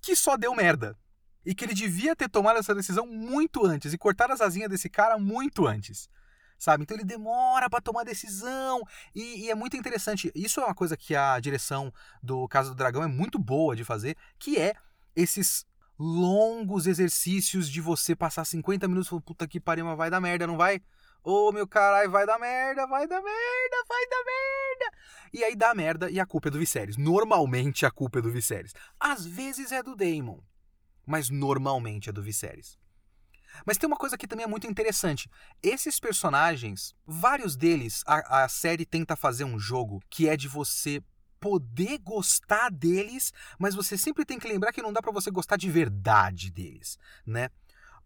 [0.00, 0.98] que só deu merda.
[1.44, 4.88] E que ele devia ter tomado essa decisão muito antes e cortar as asinhas desse
[4.88, 6.08] cara muito antes.
[6.58, 6.84] Sabe?
[6.84, 8.80] Então ele demora para tomar decisão
[9.12, 10.30] e, e, é muito interessante.
[10.34, 13.82] Isso é uma coisa que a direção do Casa do Dragão é muito boa de
[13.82, 14.74] fazer, que é
[15.16, 15.66] esses
[15.98, 20.46] longos exercícios de você passar 50 minutos falando, puta que pariu, mas vai dar merda,
[20.46, 20.80] não vai?
[21.24, 24.96] Ô oh, meu caralho, vai dar merda, vai dar merda, vai dar merda.
[25.32, 26.96] E aí dá merda e a culpa é do Viserys.
[26.96, 28.72] Normalmente a culpa é do Viserys.
[28.98, 30.40] Às vezes é do Daemon,
[31.06, 32.76] mas normalmente é do Viserys.
[33.66, 35.30] Mas tem uma coisa que também é muito interessante.
[35.62, 41.02] Esses personagens, vários deles, a, a série tenta fazer um jogo que é de você
[41.42, 45.56] poder gostar deles, mas você sempre tem que lembrar que não dá para você gostar
[45.56, 47.50] de verdade deles, né?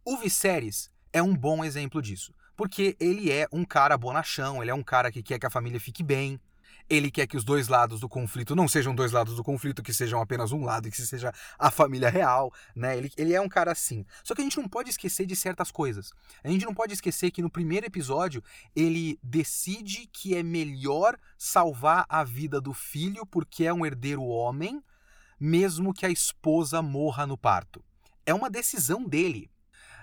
[0.03, 4.75] O Viserys é um bom exemplo disso, porque ele é um cara bonachão, ele é
[4.75, 6.41] um cara que quer que a família fique bem,
[6.89, 9.93] ele quer que os dois lados do conflito não sejam dois lados do conflito, que
[9.93, 12.97] sejam apenas um lado, que seja a família real, né?
[12.97, 14.05] Ele, ele é um cara assim.
[14.23, 16.13] Só que a gente não pode esquecer de certas coisas.
[16.45, 18.43] A gente não pode esquecer que no primeiro episódio
[18.75, 24.83] ele decide que é melhor salvar a vida do filho porque é um herdeiro homem,
[25.39, 27.85] mesmo que a esposa morra no parto.
[28.25, 29.51] É uma decisão dele.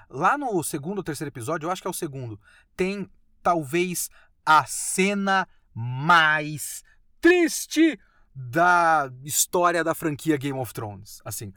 [0.09, 2.39] Lá no segundo ou terceiro episódio, eu acho que é o segundo,
[2.75, 3.09] tem
[3.41, 4.09] talvez
[4.45, 6.83] a cena mais
[7.19, 7.99] triste
[8.35, 11.21] da história da franquia Game of Thrones.
[11.23, 11.53] Assim,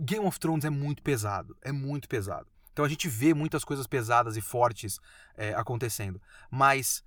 [0.00, 2.46] Game of Thrones é muito pesado, é muito pesado.
[2.72, 4.98] Então a gente vê muitas coisas pesadas e fortes
[5.36, 7.04] é, acontecendo, mas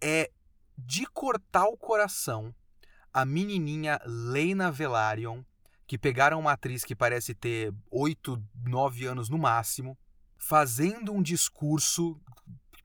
[0.00, 0.30] é
[0.76, 2.54] de cortar o coração
[3.12, 5.42] a menininha Lena Velaryon,
[5.86, 9.98] que pegaram uma atriz que parece ter 8, 9 anos no máximo,
[10.36, 12.20] fazendo um discurso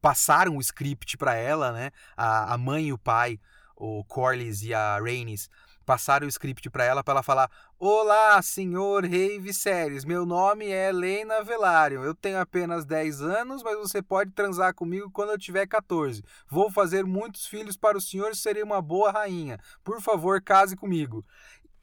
[0.03, 1.89] passaram o script para ela, né?
[2.17, 3.39] A, a mãe e o pai,
[3.73, 5.49] o Corlys e a Rhaenys,
[5.85, 10.89] passaram o script para ela para ela falar: "Olá, senhor rei Viserys, meu nome é
[10.89, 12.03] Helena Velaryon.
[12.03, 16.21] Eu tenho apenas 10 anos, mas você pode transar comigo quando eu tiver 14.
[16.49, 19.57] Vou fazer muitos filhos para o senhor serei uma boa rainha.
[19.85, 21.23] Por favor, case comigo."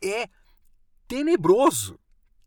[0.02, 0.28] É
[1.08, 1.98] tenebroso,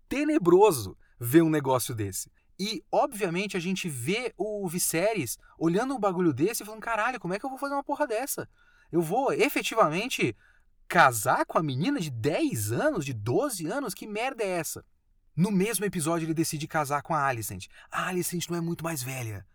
[0.07, 2.31] tenebroso ver um negócio desse.
[2.59, 7.33] E, obviamente, a gente vê o Viserys olhando um bagulho desse e falando: caralho, como
[7.33, 8.47] é que eu vou fazer uma porra dessa?
[8.91, 10.35] Eu vou efetivamente
[10.87, 13.93] casar com a menina de 10 anos, de 12 anos?
[13.93, 14.85] Que merda é essa?
[15.35, 17.67] No mesmo episódio, ele decide casar com a Alicent.
[17.91, 19.45] A Alicent não é muito mais velha.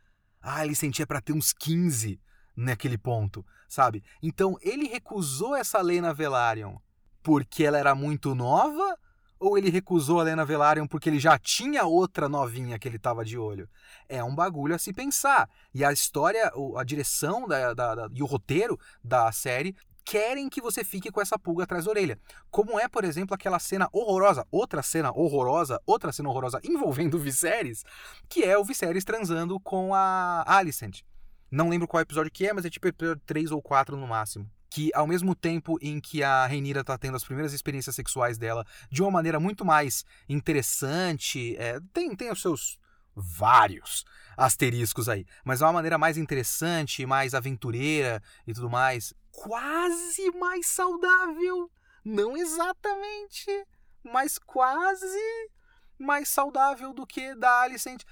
[0.43, 2.21] A Alicent é para ter uns 15
[2.57, 4.03] naquele ponto, sabe?
[4.21, 6.77] Então, ele recusou essa Lena Velaryon
[7.23, 8.99] porque ela era muito nova?
[9.41, 13.25] Ou ele recusou a Lena Velaryon porque ele já tinha outra novinha que ele estava
[13.25, 13.69] de olho?
[14.09, 15.49] É um bagulho a se pensar.
[15.73, 20.63] E a história, a direção da, da, da, e o roteiro da série querem que
[20.63, 22.19] você fique com essa pulga atrás da orelha.
[22.51, 27.21] Como é, por exemplo, aquela cena horrorosa, outra cena horrorosa, outra cena horrorosa envolvendo o
[27.21, 27.85] Viserys,
[28.27, 31.03] que é o Viserys transando com a Alicent.
[31.51, 34.51] Não lembro qual episódio que é, mas é tipo episódio 3 ou 4 no máximo.
[34.71, 38.67] Que ao mesmo tempo em que a Reinira tá tendo as primeiras experiências sexuais dela
[38.91, 42.79] de uma maneira muito mais interessante, é, tem, tem os seus
[43.15, 44.05] vários
[44.37, 50.67] asteriscos aí, mas é uma maneira mais interessante, mais aventureira e tudo mais quase mais
[50.67, 51.71] saudável.
[52.05, 53.67] Não exatamente,
[54.03, 55.51] mas quase
[55.99, 58.03] mais saudável do que da Alicent.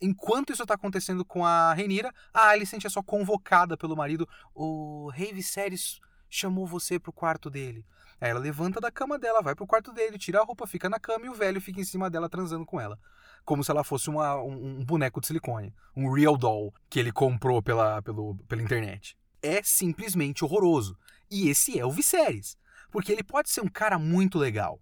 [0.00, 4.28] Enquanto isso está acontecendo com a Renira, a Alicent é só convocada pelo marido.
[4.54, 7.84] O rei Viserys chamou você pro quarto dele.
[8.20, 10.98] Aí ela levanta da cama dela, vai pro quarto dele, tira a roupa, fica na
[10.98, 12.98] cama e o velho fica em cima dela transando com ela.
[13.44, 15.74] Como se ela fosse uma, um, um boneco de silicone.
[15.94, 20.98] Um real doll que ele comprou pela, pelo, pela internet é simplesmente horroroso.
[21.30, 22.56] E esse é o Viserys.
[22.90, 24.80] Porque ele pode ser um cara muito legal.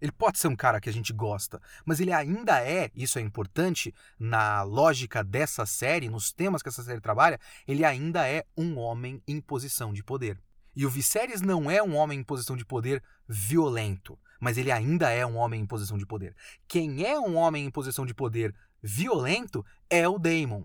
[0.00, 3.22] Ele pode ser um cara que a gente gosta, mas ele ainda é, isso é
[3.22, 8.78] importante, na lógica dessa série, nos temas que essa série trabalha, ele ainda é um
[8.78, 10.38] homem em posição de poder.
[10.74, 15.10] E o Viserys não é um homem em posição de poder violento, mas ele ainda
[15.10, 16.36] é um homem em posição de poder.
[16.68, 20.64] Quem é um homem em posição de poder violento é o Daemon.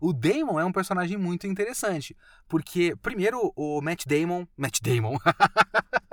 [0.00, 2.16] O Damon é um personagem muito interessante,
[2.48, 4.46] porque, primeiro, o Matt Damon.
[4.56, 5.18] Matt Damon.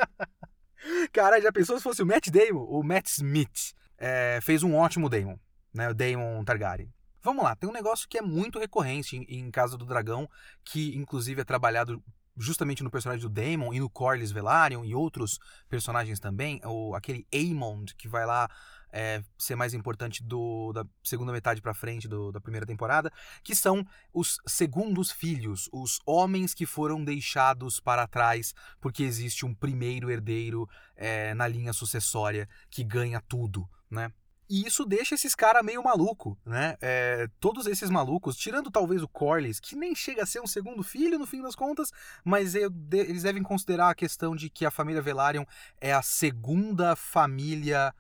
[1.12, 2.64] Cara, já pensou se fosse o Matt Damon?
[2.64, 5.38] O Matt Smith é, fez um ótimo Damon,
[5.74, 5.90] né?
[5.90, 6.94] O Damon Targaryen.
[7.22, 10.30] Vamos lá, tem um negócio que é muito recorrente em, em Casa do Dragão,
[10.64, 12.02] que inclusive é trabalhado
[12.38, 17.28] justamente no personagem do Daemon e no Corlys Velaryon e outros personagens também, o, aquele
[17.34, 18.50] Aemond que vai lá
[18.92, 23.12] é, ser mais importante do, da segunda metade para frente do, da primeira temporada,
[23.44, 29.54] que são os segundos filhos, os homens que foram deixados para trás porque existe um
[29.54, 34.12] primeiro herdeiro é, na linha sucessória que ganha tudo, né?
[34.50, 36.76] E isso deixa esses caras meio maluco, né?
[36.82, 40.82] É, todos esses malucos, tirando talvez o Corlys, que nem chega a ser um segundo
[40.82, 41.92] filho no fim das contas,
[42.24, 45.46] mas eles devem considerar a questão de que a família Velaryon
[45.80, 47.94] é a segunda família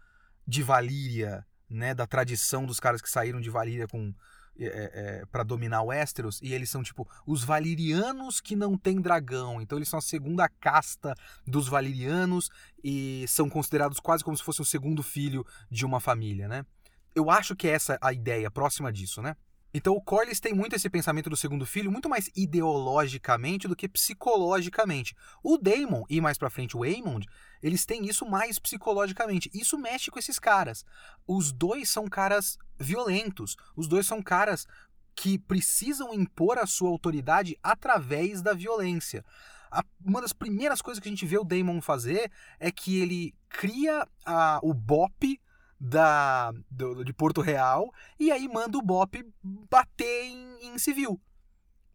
[0.49, 4.11] de Valíria, né, da tradição dos caras que saíram de Valíria com
[4.59, 9.61] é, é, para dominar Westeros, e eles são tipo os valirianos que não têm dragão.
[9.61, 11.15] Então eles são a segunda casta
[11.47, 12.49] dos valirianos
[12.83, 16.65] e são considerados quase como se fosse o segundo filho de uma família, né?
[17.15, 19.35] Eu acho que é essa a ideia próxima disso, né?
[19.73, 23.87] Então o Corlys tem muito esse pensamento do segundo filho, muito mais ideologicamente do que
[23.87, 25.15] psicologicamente.
[25.43, 27.27] O Daemon e mais para frente o Aemond,
[27.61, 29.49] eles têm isso mais psicologicamente.
[29.53, 30.83] Isso mexe com esses caras.
[31.27, 33.55] Os dois são caras violentos.
[33.75, 34.65] Os dois são caras
[35.15, 39.23] que precisam impor a sua autoridade através da violência.
[39.69, 43.35] A, uma das primeiras coisas que a gente vê o Daemon fazer é que ele
[43.49, 45.39] cria a, o BOP
[45.79, 51.21] da, do, de Porto Real e aí manda o Bop bater em, em civil,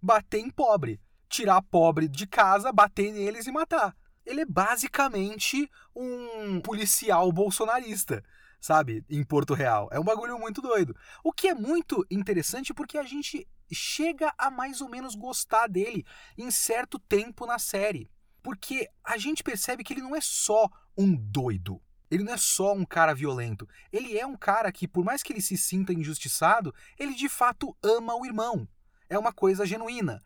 [0.00, 3.94] bater em pobre, tirar pobre de casa, bater neles e matar.
[4.24, 8.24] Ele é basicamente um policial bolsonarista,
[8.58, 9.04] sabe?
[9.10, 9.88] Em Porto Real.
[9.92, 10.96] É um bagulho muito doido.
[11.22, 16.06] O que é muito interessante porque a gente chega a mais ou menos gostar dele
[16.38, 18.10] em certo tempo na série.
[18.42, 21.80] Porque a gente percebe que ele não é só um doido.
[22.14, 23.68] Ele não é só um cara violento.
[23.92, 27.76] Ele é um cara que, por mais que ele se sinta injustiçado, ele de fato
[27.82, 28.68] ama o irmão.
[29.10, 30.22] É uma coisa genuína.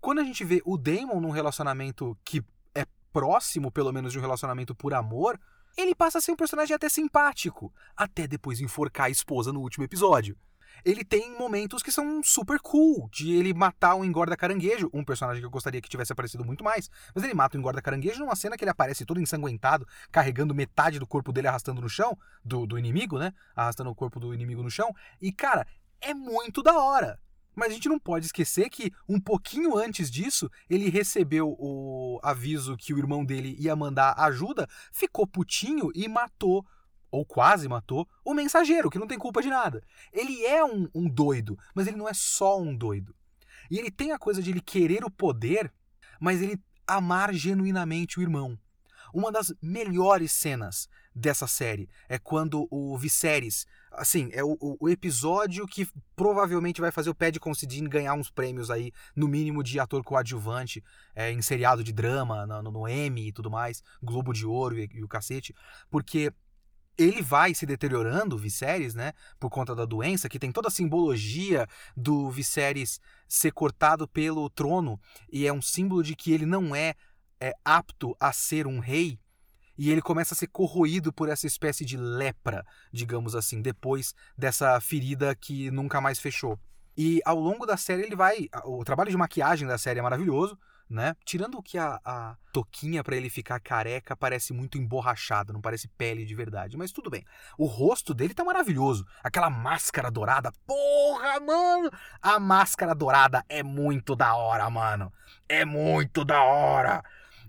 [0.00, 2.42] Quando a gente vê o Damon num relacionamento que
[2.74, 5.38] é próximo, pelo menos, de um relacionamento por amor,
[5.76, 7.70] ele passa a ser um personagem até simpático.
[7.94, 10.38] Até depois enforcar a esposa no último episódio
[10.86, 15.42] ele tem momentos que são super cool, de ele matar um engorda caranguejo, um personagem
[15.42, 18.36] que eu gostaria que tivesse aparecido muito mais, mas ele mata o engorda caranguejo numa
[18.36, 22.64] cena que ele aparece todo ensanguentado, carregando metade do corpo dele arrastando no chão, do,
[22.66, 23.32] do inimigo, né?
[23.56, 24.94] Arrastando o corpo do inimigo no chão.
[25.20, 25.66] E, cara,
[26.00, 27.18] é muito da hora.
[27.52, 32.76] Mas a gente não pode esquecer que um pouquinho antes disso, ele recebeu o aviso
[32.76, 36.64] que o irmão dele ia mandar ajuda, ficou putinho e matou
[37.16, 39.82] ou quase matou, o mensageiro, que não tem culpa de nada.
[40.12, 43.14] Ele é um, um doido, mas ele não é só um doido.
[43.70, 45.72] E ele tem a coisa de ele querer o poder,
[46.20, 48.58] mas ele amar genuinamente o irmão.
[49.14, 55.66] Uma das melhores cenas dessa série é quando o Viserys, assim, é o, o, episódio
[55.66, 60.04] que provavelmente vai fazer o Paddy Considine ganhar uns prêmios aí, no mínimo de ator
[60.04, 64.78] coadjuvante, é, em seriado de drama, no, no Emmy e tudo mais, Globo de Ouro
[64.78, 65.54] e, e o cacete,
[65.88, 66.30] porque
[66.98, 70.70] ele vai se deteriorando, o Viserys, né, por conta da doença, que tem toda a
[70.70, 71.66] simbologia
[71.96, 76.94] do Viserys ser cortado pelo trono e é um símbolo de que ele não é,
[77.40, 79.18] é apto a ser um rei.
[79.78, 84.80] E ele começa a ser corroído por essa espécie de lepra, digamos assim, depois dessa
[84.80, 86.58] ferida que nunca mais fechou.
[86.96, 88.48] E ao longo da série ele vai.
[88.64, 90.58] O trabalho de maquiagem da série é maravilhoso
[90.88, 91.16] né?
[91.24, 96.24] Tirando que a, a toquinha para ele ficar careca parece muito emborrachada, não parece pele
[96.24, 97.24] de verdade, mas tudo bem.
[97.58, 99.06] O rosto dele tá maravilhoso.
[99.22, 101.90] Aquela máscara dourada, porra, mano!
[102.22, 105.12] A máscara dourada é muito da hora, mano.
[105.48, 107.02] É muito da hora.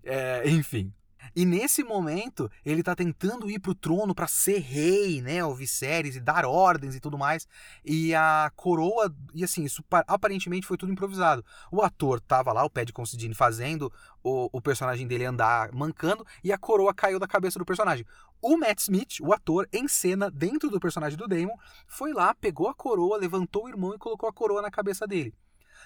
[0.03, 0.93] É, enfim,
[1.37, 6.15] e nesse momento, ele tá tentando ir pro trono para ser rei, né, o Viserys
[6.15, 7.47] e dar ordens e tudo mais.
[7.85, 11.45] E a coroa, e assim, isso aparentemente foi tudo improvisado.
[11.71, 16.51] O ator tava lá, o Paddy Considine fazendo o, o personagem dele andar mancando e
[16.51, 18.03] a coroa caiu da cabeça do personagem.
[18.41, 22.67] O Matt Smith, o ator, em cena dentro do personagem do Damon, foi lá, pegou
[22.67, 25.35] a coroa, levantou o irmão e colocou a coroa na cabeça dele.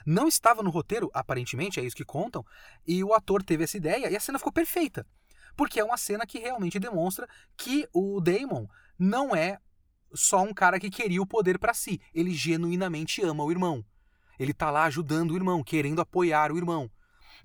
[0.06, 2.46] Não estava no roteiro, aparentemente, é isso que contam,
[2.88, 5.06] e o ator teve essa ideia e a cena ficou perfeita.
[5.56, 7.28] Porque é uma cena que realmente demonstra
[7.58, 9.60] que o Damon não é
[10.14, 12.00] só um cara que queria o poder para si.
[12.14, 13.84] Ele genuinamente ama o irmão.
[14.38, 16.90] Ele tá lá ajudando o irmão, querendo apoiar o irmão.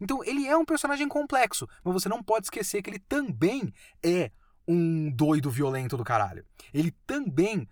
[0.01, 4.31] Então ele é um personagem complexo, mas você não pode esquecer que ele também é
[4.69, 6.45] um doido violento do caralho.
[6.73, 7.69] Ele também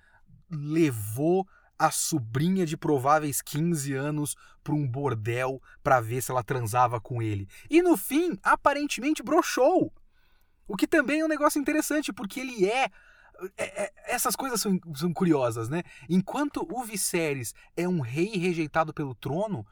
[0.51, 1.47] levou
[1.78, 7.20] a sobrinha de prováveis 15 anos para um bordel para ver se ela transava com
[7.20, 7.49] ele.
[7.68, 9.93] E no fim, aparentemente broxou.
[10.66, 12.90] O que também é um negócio interessante, porque ele é.
[13.56, 15.82] é, é essas coisas são, são curiosas, né?
[16.08, 19.66] Enquanto o Viserys é um rei rejeitado pelo trono,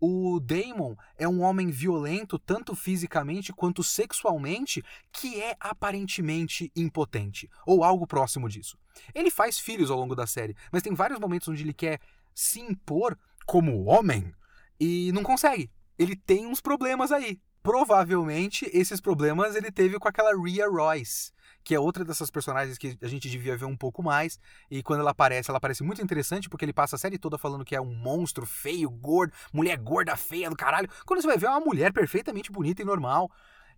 [0.00, 4.82] o Daemon é um homem violento, tanto fisicamente quanto sexualmente,
[5.12, 8.78] que é aparentemente impotente, ou algo próximo disso.
[9.14, 12.00] Ele faz filhos ao longo da série, mas tem vários momentos onde ele quer
[12.34, 14.32] se impor como homem
[14.78, 15.70] e não consegue.
[15.98, 21.74] Ele tem uns problemas aí provavelmente esses problemas ele teve com aquela Rhea Royce, que
[21.74, 24.40] é outra dessas personagens que a gente devia ver um pouco mais.
[24.70, 27.66] E quando ela aparece, ela parece muito interessante, porque ele passa a série toda falando
[27.66, 30.88] que é um monstro feio, gordo, mulher gorda, feia do caralho.
[31.04, 33.30] Quando você vai ver, é uma mulher perfeitamente bonita e normal.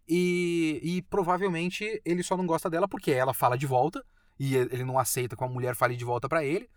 [0.08, 4.04] E, e provavelmente ele só não gosta dela porque ela fala de volta,
[4.38, 6.70] e ele não aceita que uma mulher fale de volta para ele.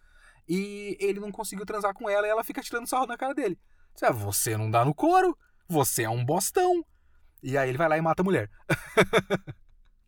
[0.50, 3.56] E ele não conseguiu transar com ela e ela fica tirando sarro na cara dele.
[4.16, 5.38] Você não dá no couro,
[5.68, 6.84] você é um bostão.
[7.44, 8.50] E aí ele vai lá e mata a mulher.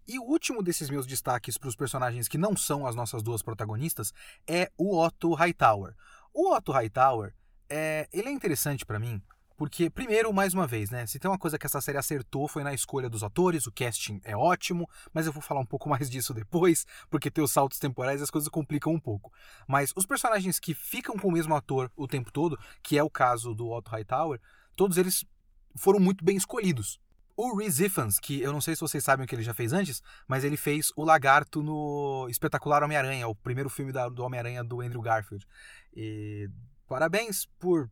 [0.07, 3.41] e o último desses meus destaques para os personagens que não são as nossas duas
[3.41, 4.13] protagonistas
[4.47, 5.93] é o Otto Hightower.
[6.33, 7.35] O Otto Hightower,
[7.69, 9.21] é, ele é interessante para mim
[9.57, 11.05] porque, primeiro, mais uma vez, né?
[11.05, 14.19] Se tem uma coisa que essa série acertou foi na escolha dos atores, o casting
[14.25, 17.79] é ótimo, mas eu vou falar um pouco mais disso depois, porque tem os saltos
[17.79, 19.31] temporais as coisas complicam um pouco.
[19.67, 23.09] Mas os personagens que ficam com o mesmo ator o tempo todo, que é o
[23.09, 24.41] caso do Otto Hightower,
[24.75, 25.25] todos eles
[25.77, 26.99] foram muito bem escolhidos.
[27.37, 29.73] O Rhys Ifans, que eu não sei se vocês sabem o que ele já fez
[29.73, 34.63] antes, mas ele fez o Lagarto no Espetacular Homem-Aranha, o primeiro filme da, do Homem-Aranha
[34.63, 35.45] do Andrew Garfield.
[35.93, 36.49] E
[36.87, 37.89] parabéns por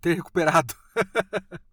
[0.00, 0.74] ter recuperado.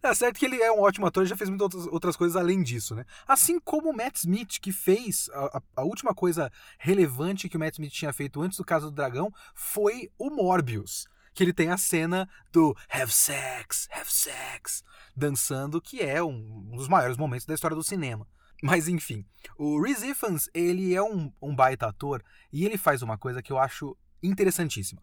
[0.00, 2.62] Tá certo que ele é um ótimo ator e já fez muitas outras coisas além
[2.62, 3.04] disso, né?
[3.26, 7.74] Assim como o Matt Smith, que fez a, a, última coisa relevante que o Matt
[7.74, 11.76] Smith tinha feito antes do caso do dragão foi o Morbius que ele tem a
[11.76, 14.82] cena do have sex, have sex,
[15.14, 18.26] dançando, que é um, um dos maiores momentos da história do cinema.
[18.62, 19.22] Mas enfim,
[19.58, 23.52] o Rhys Ifans, ele é um, um baita ator e ele faz uma coisa que
[23.52, 25.02] eu acho interessantíssima.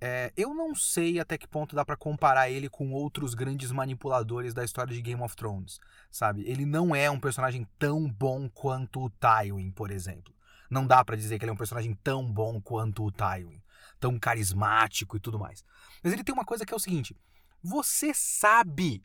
[0.00, 4.52] É, eu não sei até que ponto dá para comparar ele com outros grandes manipuladores
[4.52, 5.78] da história de Game of Thrones,
[6.10, 6.42] sabe?
[6.44, 10.34] Ele não é um personagem tão bom quanto o Tywin, por exemplo.
[10.68, 13.61] Não dá para dizer que ele é um personagem tão bom quanto o Tywin
[14.02, 15.64] tão carismático e tudo mais.
[16.02, 17.16] Mas ele tem uma coisa que é o seguinte:
[17.62, 19.04] você sabe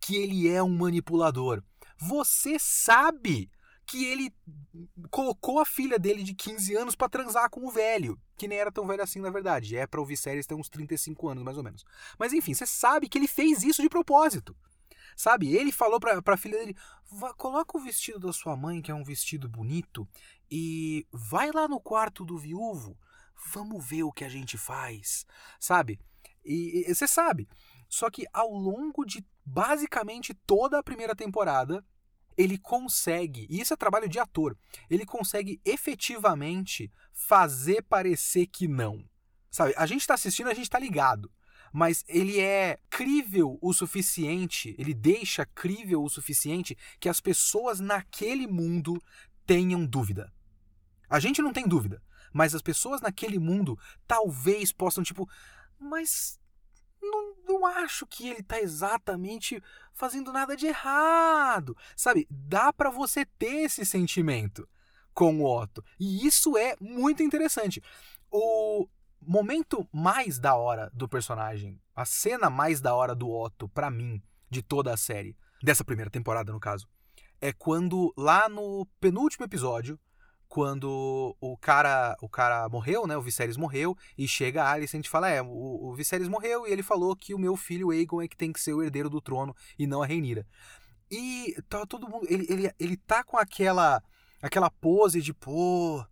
[0.00, 1.60] que ele é um manipulador.
[2.00, 3.50] Você sabe
[3.84, 4.32] que ele
[5.10, 8.70] colocou a filha dele de 15 anos para transar com o velho, que nem era
[8.70, 9.76] tão velho assim na verdade.
[9.76, 11.84] É para ouvir séries tem uns 35 anos mais ou menos.
[12.16, 14.56] Mas enfim, você sabe que ele fez isso de propósito.
[15.16, 15.52] Sabe?
[15.52, 16.76] Ele falou pra, pra filha dele:
[17.36, 20.06] coloca o vestido da sua mãe, que é um vestido bonito,
[20.48, 22.96] e vai lá no quarto do viúvo
[23.52, 25.24] vamos ver o que a gente faz,
[25.58, 25.98] sabe?
[26.44, 27.48] E, você sabe.
[27.88, 31.84] Só que ao longo de basicamente toda a primeira temporada,
[32.36, 34.56] ele consegue, e isso é trabalho de ator,
[34.88, 39.04] ele consegue efetivamente fazer parecer que não.
[39.50, 41.30] Sabe, a gente tá assistindo, a gente tá ligado.
[41.72, 48.46] Mas ele é crível o suficiente, ele deixa crível o suficiente que as pessoas naquele
[48.46, 49.02] mundo
[49.44, 50.32] tenham dúvida.
[51.10, 52.02] A gente não tem dúvida,
[52.32, 55.28] mas as pessoas naquele mundo talvez possam, tipo,
[55.78, 56.38] mas
[57.00, 59.62] não, não acho que ele tá exatamente
[59.92, 61.76] fazendo nada de errado.
[61.96, 62.26] Sabe?
[62.30, 64.68] Dá para você ter esse sentimento
[65.14, 65.84] com o Otto.
[65.98, 67.82] E isso é muito interessante.
[68.30, 68.88] O
[69.20, 74.22] momento mais da hora do personagem, a cena mais da hora do Otto para mim
[74.48, 76.88] de toda a série, dessa primeira temporada no caso,
[77.40, 79.98] é quando lá no penúltimo episódio
[80.48, 83.16] quando o cara o cara morreu, né?
[83.16, 86.72] O Viserys morreu e chega a Alicent e fala: "É, o, o Viserys morreu e
[86.72, 89.20] ele falou que o meu filho Aegon é que tem que ser o herdeiro do
[89.20, 90.46] trono e não a Rhaenyra".
[91.10, 94.02] E tá todo mundo ele, ele, ele tá com aquela
[94.42, 96.04] aquela pose de, pô,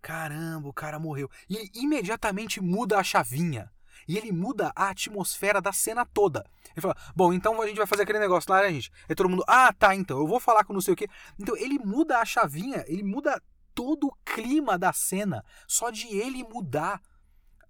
[0.00, 1.30] caramba, o cara morreu.
[1.48, 3.70] E ele imediatamente muda a chavinha.
[4.08, 6.44] E ele muda a atmosfera da cena toda.
[6.72, 8.90] Ele fala: Bom, então a gente vai fazer aquele negócio lá, né, gente?
[9.08, 11.08] Aí todo mundo: Ah, tá, então, eu vou falar com não sei o quê.
[11.38, 13.40] Então ele muda a chavinha, ele muda
[13.74, 17.00] todo o clima da cena só de ele mudar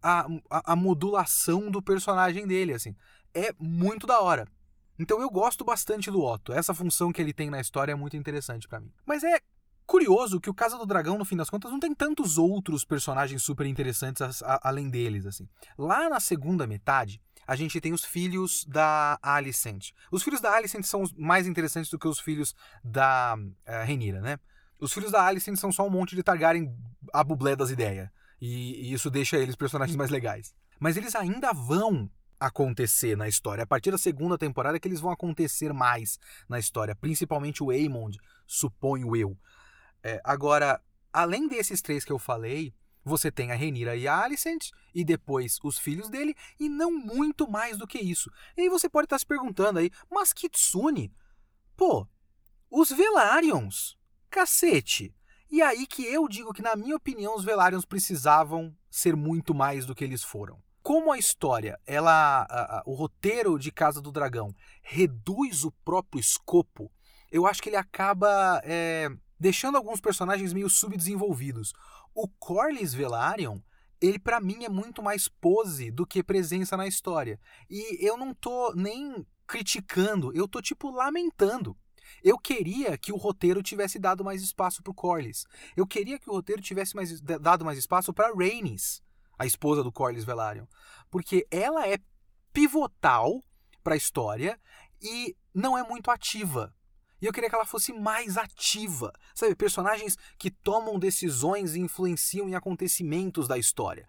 [0.03, 2.95] a, a, a, modulação do personagem dele, assim.
[3.33, 4.47] É muito da hora.
[4.99, 6.53] Então eu gosto bastante do Otto.
[6.53, 8.93] Essa função que ele tem na história é muito interessante para mim.
[9.07, 9.41] Mas é
[9.87, 13.43] curioso que o Casa do Dragão, no fim das contas, não tem tantos outros personagens
[13.43, 15.49] super interessantes a, a, além deles, assim.
[15.79, 19.91] Lá na segunda metade, a gente tem os filhos da Alicent.
[20.11, 24.39] Os filhos da Alicent são mais interessantes do que os filhos da uh, Renira, né?
[24.83, 26.77] Os filhos da Alicent são só um monte de Targaryen
[27.13, 28.09] a bublé das ideias.
[28.41, 30.57] E, e isso deixa eles personagens mais legais.
[30.81, 32.11] Mas eles ainda vão
[32.41, 33.63] acontecer na história.
[33.63, 36.19] A partir da segunda temporada é que eles vão acontecer mais
[36.49, 36.97] na história.
[36.97, 39.39] Principalmente o Aemond, suponho eu.
[40.03, 42.75] É, agora, além desses três que eu falei,
[43.05, 47.49] você tem a Renira e a Alicent, e depois os filhos dele, e não muito
[47.49, 48.29] mais do que isso.
[48.57, 51.15] E aí você pode estar se perguntando aí, mas Kitsune?
[51.77, 52.05] Pô,
[52.69, 53.69] os Velaryon
[54.33, 55.15] Cacete!
[55.51, 59.85] E aí que eu digo que, na minha opinião, os Velaryon precisavam ser muito mais
[59.85, 60.59] do que eles foram.
[60.83, 64.49] Como a história, ela, a, a, o roteiro de Casa do Dragão
[64.83, 66.91] reduz o próprio escopo,
[67.31, 71.75] eu acho que ele acaba é, deixando alguns personagens meio subdesenvolvidos.
[72.15, 73.59] O Corlys Velaryon,
[74.01, 77.39] ele para mim é muito mais pose do que presença na história.
[77.69, 81.77] E eu não tô nem criticando, eu tô tipo lamentando.
[82.23, 85.47] Eu queria que o roteiro tivesse dado mais espaço para o Corlys.
[85.77, 89.03] Eu queria que o roteiro tivesse mais, dado mais espaço para Rhaenys,
[89.39, 90.67] a esposa do Corlys Velaryon,
[91.11, 91.99] porque ela é
[92.53, 93.41] pivotal
[93.83, 94.59] para a história
[95.01, 96.75] e não é muito ativa.
[97.21, 99.13] E eu queria que ela fosse mais ativa.
[99.33, 104.09] Sabe, personagens que tomam decisões e influenciam em acontecimentos da história.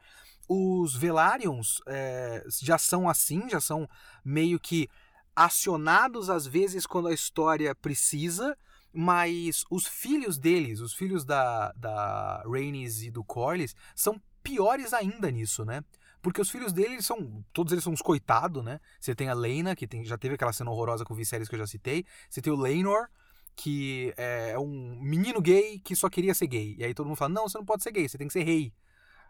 [0.49, 3.88] Os Velaryons é, já são assim, já são
[4.26, 4.89] meio que
[5.36, 8.58] acionados às vezes quando a história precisa,
[8.92, 15.32] mas os filhos deles, os filhos da, da Rhaenys e do Corlys, são piores ainda
[15.32, 15.84] nisso, né?
[16.22, 17.44] Porque os filhos dele são.
[17.52, 18.80] Todos eles são uns coitados, né?
[19.00, 21.56] Você tem a Lena, que tem, já teve aquela cena horrorosa com o Viserys que
[21.56, 22.06] eu já citei.
[22.30, 23.10] Você tem o Laenor,
[23.56, 26.76] que é um menino gay que só queria ser gay.
[26.78, 28.44] E aí todo mundo fala: não, você não pode ser gay, você tem que ser
[28.44, 28.74] rei.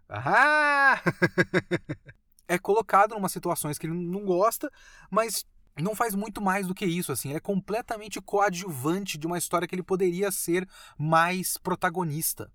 [0.07, 1.01] Ah!
[2.47, 4.71] é colocado em umas situações que ele não gosta,
[5.09, 5.45] mas
[5.81, 9.67] não faz muito mais do que isso, assim, ele é completamente coadjuvante de uma história
[9.67, 10.67] que ele poderia ser
[10.97, 12.51] mais protagonista.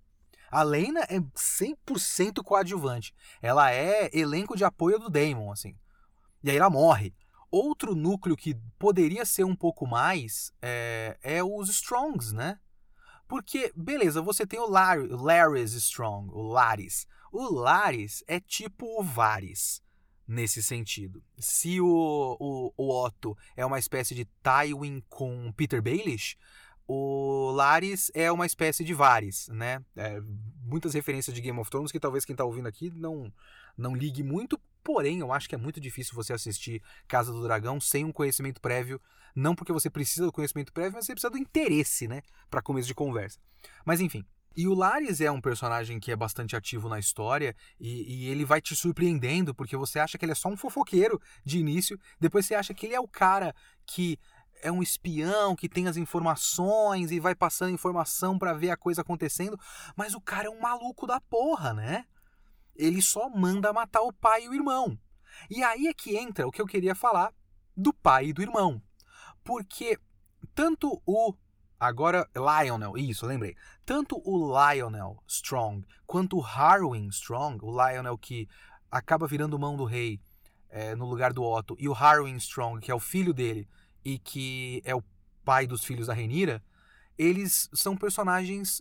[0.50, 3.12] A Lena é 100% coadjuvante.
[3.42, 5.76] Ela é elenco de apoio do Damon, assim.
[6.42, 7.14] E aí ela morre.
[7.50, 12.58] Outro núcleo que poderia ser um pouco mais é, é os Strongs, né?
[13.26, 17.06] Porque, beleza, você tem o Larry, Larry's Strong, o Laris.
[17.30, 19.82] O Laris é tipo o Varys
[20.28, 21.22] nesse sentido.
[21.38, 26.36] Se o, o, o Otto é uma espécie de Tywin com Peter Baelish,
[26.86, 29.84] o Laris é uma espécie de Varys, né?
[29.94, 30.20] É,
[30.62, 33.32] muitas referências de Game of Thrones que talvez quem está ouvindo aqui não,
[33.76, 37.78] não ligue muito, porém eu acho que é muito difícil você assistir Casa do Dragão
[37.78, 39.00] sem um conhecimento prévio,
[39.34, 42.88] não porque você precisa do conhecimento prévio, mas você precisa do interesse, né, para começo
[42.88, 43.38] de conversa.
[43.84, 44.24] Mas enfim,
[44.58, 48.44] e o Lares é um personagem que é bastante ativo na história e, e, ele
[48.44, 52.44] vai te surpreendendo porque você acha que ele é só um fofoqueiro de início, depois
[52.44, 53.54] você acha que ele é o cara
[53.86, 54.18] que
[54.60, 59.02] é um espião que tem as informações e vai passando informação para ver a coisa
[59.02, 59.56] acontecendo,
[59.94, 62.04] mas o cara é um maluco da porra, né?
[62.74, 64.98] Ele só manda matar o pai e o irmão.
[65.48, 67.32] E aí é que entra o que eu queria falar
[67.76, 68.82] do pai e do irmão.
[69.44, 69.96] Porque
[70.52, 71.32] tanto o
[71.78, 73.56] Agora, Lionel, isso, lembrei.
[73.86, 78.48] Tanto o Lionel Strong quanto o Harwin Strong, o Lionel que
[78.90, 80.20] acaba virando mão do rei
[80.68, 83.68] é, no lugar do Otto, e o Harwin Strong, que é o filho dele
[84.04, 85.04] e que é o
[85.44, 86.62] pai dos filhos da Renira,
[87.16, 88.80] eles são personagens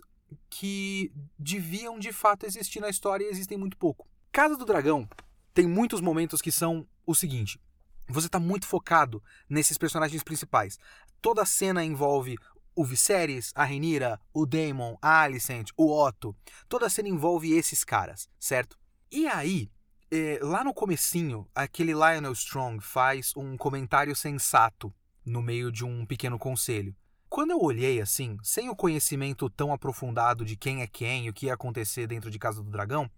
[0.50, 4.06] que deviam de fato existir na história e existem muito pouco.
[4.32, 5.08] Casa do Dragão
[5.54, 7.60] tem muitos momentos que são o seguinte:
[8.08, 10.78] você está muito focado nesses personagens principais.
[11.20, 12.36] Toda a cena envolve
[12.78, 16.32] o Viserys, a Renira, o Daemon, a Alicent, o Otto.
[16.68, 18.78] Toda a cena envolve esses caras, certo?
[19.10, 19.68] E aí,
[20.12, 24.94] é, lá no comecinho, aquele Lionel Strong faz um comentário sensato
[25.26, 26.94] no meio de um pequeno conselho.
[27.28, 31.34] Quando eu olhei assim, sem o conhecimento tão aprofundado de quem é quem e o
[31.34, 33.10] que ia acontecer dentro de Casa do Dragão,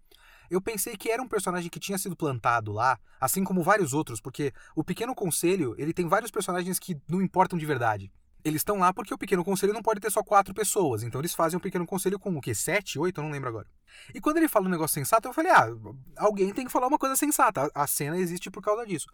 [0.51, 4.23] eu pensei que era um personagem que tinha sido plantado lá, assim como vários outros,
[4.23, 8.11] porque o Pequeno Conselho, ele tem vários personagens que não importam de verdade.
[8.45, 11.34] Eles estão lá porque o Pequeno Conselho não pode ter só quatro pessoas, então eles
[11.34, 12.55] fazem o Pequeno Conselho com o quê?
[12.55, 13.20] Sete, oito?
[13.20, 13.66] Eu não lembro agora.
[14.14, 15.68] E quando ele fala um negócio sensato, eu falei, ah,
[16.16, 17.70] alguém tem que falar uma coisa sensata.
[17.74, 19.07] A cena existe por causa disso.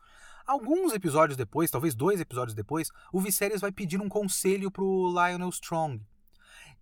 [0.46, 5.48] Alguns episódios depois, talvez dois episódios depois, o Viserys vai pedir um conselho pro Lionel
[5.48, 6.00] Strong.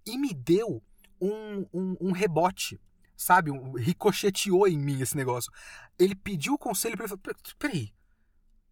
[0.07, 0.83] E me deu
[1.21, 2.79] um, um, um rebote
[3.17, 3.51] sabe?
[3.51, 5.53] Um, ricocheteou em mim esse negócio.
[5.99, 7.21] Ele pediu conselho para ele.
[7.59, 7.95] Peraí,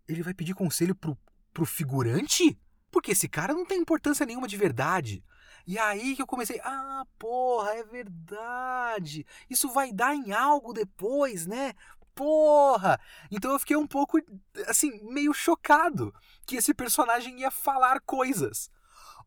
[0.08, 1.16] ele vai pedir conselho pro,
[1.52, 2.58] pro figurante?
[2.92, 5.24] Porque esse cara não tem importância nenhuma de verdade.
[5.66, 9.26] E aí que eu comecei, ah, porra, é verdade.
[9.48, 11.72] Isso vai dar em algo depois, né?
[12.14, 13.00] Porra!
[13.30, 14.18] Então eu fiquei um pouco,
[14.66, 16.14] assim, meio chocado
[16.46, 18.70] que esse personagem ia falar coisas.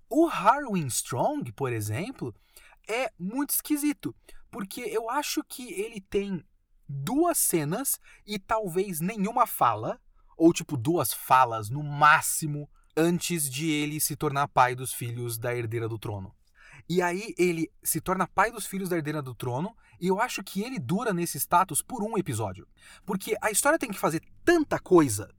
[0.08, 2.34] O Harwin Strong, por exemplo,
[2.88, 4.16] é muito esquisito,
[4.52, 6.46] porque eu acho que ele tem
[6.88, 10.00] duas cenas e talvez nenhuma fala,
[10.38, 15.56] ou tipo duas falas no máximo, antes de ele se tornar pai dos filhos da
[15.56, 16.34] herdeira do trono.
[16.88, 20.44] E aí ele se torna pai dos filhos da herdeira do trono, e eu acho
[20.44, 22.68] que ele dura nesse status por um episódio.
[23.06, 25.30] Porque a história tem que fazer tanta coisa,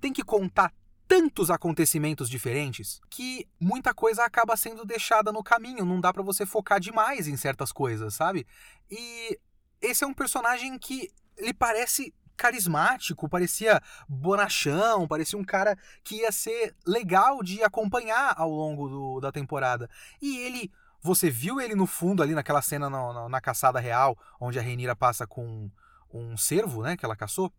[0.00, 0.72] tem que contar
[1.08, 6.46] tantos acontecimentos diferentes que muita coisa acaba sendo deixada no caminho, não dá para você
[6.46, 8.46] focar demais em certas coisas, sabe?
[8.90, 9.38] E
[9.80, 16.32] esse é um personagem que ele parece carismático, parecia bonachão, parecia um cara que ia
[16.32, 19.88] ser legal de acompanhar ao longo do, da temporada.
[20.20, 24.58] E ele, você viu ele no fundo ali naquela cena na, na, caçada real, onde
[24.58, 25.70] a Renira passa com
[26.12, 27.52] um cervo, né, que ela caçou?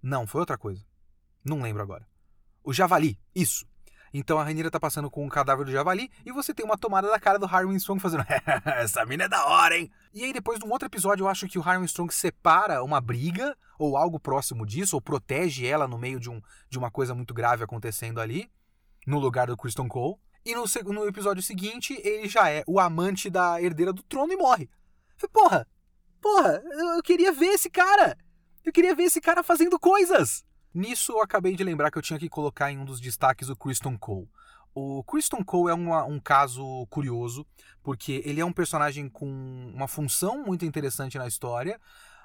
[0.00, 0.86] Não, foi outra coisa.
[1.44, 2.06] Não lembro agora.
[2.62, 3.66] O javali, isso.
[4.12, 7.08] Então a Rainira tá passando com o cadáver do javali e você tem uma tomada
[7.08, 8.24] da cara do Harwin Strong fazendo
[8.64, 9.90] essa mina é da hora, hein?
[10.12, 13.56] E aí depois, num outro episódio, eu acho que o Harwin Strong separa uma briga
[13.78, 17.32] ou algo próximo disso, ou protege ela no meio de, um, de uma coisa muito
[17.32, 18.50] grave acontecendo ali,
[19.06, 20.16] no lugar do Kristen Cole.
[20.44, 24.36] E no, no episódio seguinte, ele já é o amante da herdeira do trono e
[24.36, 24.68] morre.
[25.32, 25.66] Porra!
[26.20, 26.62] Porra!
[26.96, 28.16] Eu queria ver esse cara!
[28.64, 30.44] Eu queria ver esse cara fazendo coisas!
[30.74, 33.56] Nisso eu acabei de lembrar que eu tinha que colocar em um dos destaques o
[33.56, 34.28] Kristen Cole.
[34.74, 37.46] O Kristen Cole é uma, um caso curioso,
[37.82, 39.26] porque ele é um personagem com
[39.74, 41.80] uma função muito interessante na história,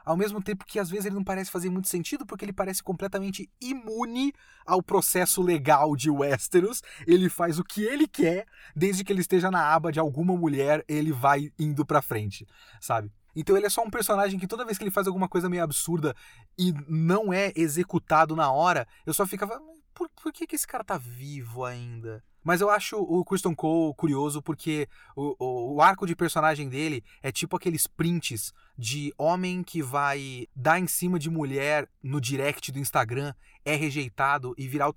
[0.05, 2.83] ao mesmo tempo que às vezes ele não parece fazer muito sentido, porque ele parece
[2.83, 4.33] completamente imune
[4.65, 6.81] ao processo legal de Westeros.
[7.07, 10.83] Ele faz o que ele quer, desde que ele esteja na aba de alguma mulher,
[10.87, 12.45] ele vai indo pra frente,
[12.81, 13.09] sabe?
[13.35, 15.63] Então ele é só um personagem que toda vez que ele faz alguma coisa meio
[15.63, 16.15] absurda
[16.57, 19.59] e não é executado na hora, eu só ficava,
[19.93, 22.23] por, por que, que esse cara tá vivo ainda?
[22.43, 27.01] Mas eu acho o Kristen Cole curioso porque o, o, o, arco de personagem dele
[27.21, 32.71] é tipo aqueles prints de homem que vai dar em cima de mulher no direct
[32.71, 34.91] do Instagram, é rejeitado e virar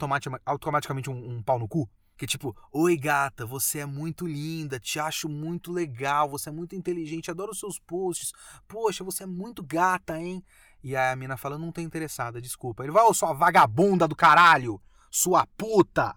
[0.45, 1.89] automaticamente um, um pau no cu.
[2.17, 6.75] Que tipo, oi gata, você é muito linda, te acho muito legal, você é muito
[6.75, 8.33] inteligente, adoro os seus posts.
[8.67, 10.43] Poxa, você é muito gata, hein?
[10.83, 12.83] E aí a mina fala, não tô interessada, desculpa.
[12.83, 16.17] Ele vai, ô sua vagabunda do caralho, sua puta.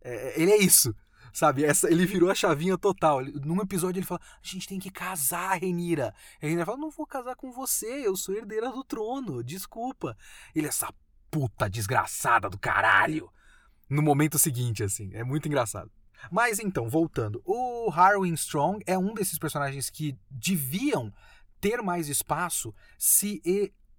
[0.00, 0.94] É, ele é isso,
[1.32, 1.64] sabe?
[1.64, 3.20] Essa, ele virou a chavinha total.
[3.24, 6.14] Num episódio ele fala, a gente tem que casar, Renira.
[6.40, 10.16] E a Renira fala, não vou casar com você, eu sou herdeira do trono, desculpa.
[10.54, 10.92] Ele, essa
[11.32, 13.28] puta desgraçada do caralho
[13.92, 15.10] no momento seguinte, assim.
[15.12, 15.90] É muito engraçado.
[16.30, 21.12] Mas então, voltando, o Harwin Strong é um desses personagens que deviam
[21.60, 23.42] ter mais espaço se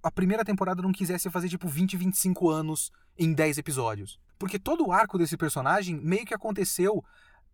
[0.01, 4.19] a primeira temporada não quisesse fazer tipo 20, 25 anos em 10 episódios.
[4.39, 7.03] Porque todo o arco desse personagem meio que aconteceu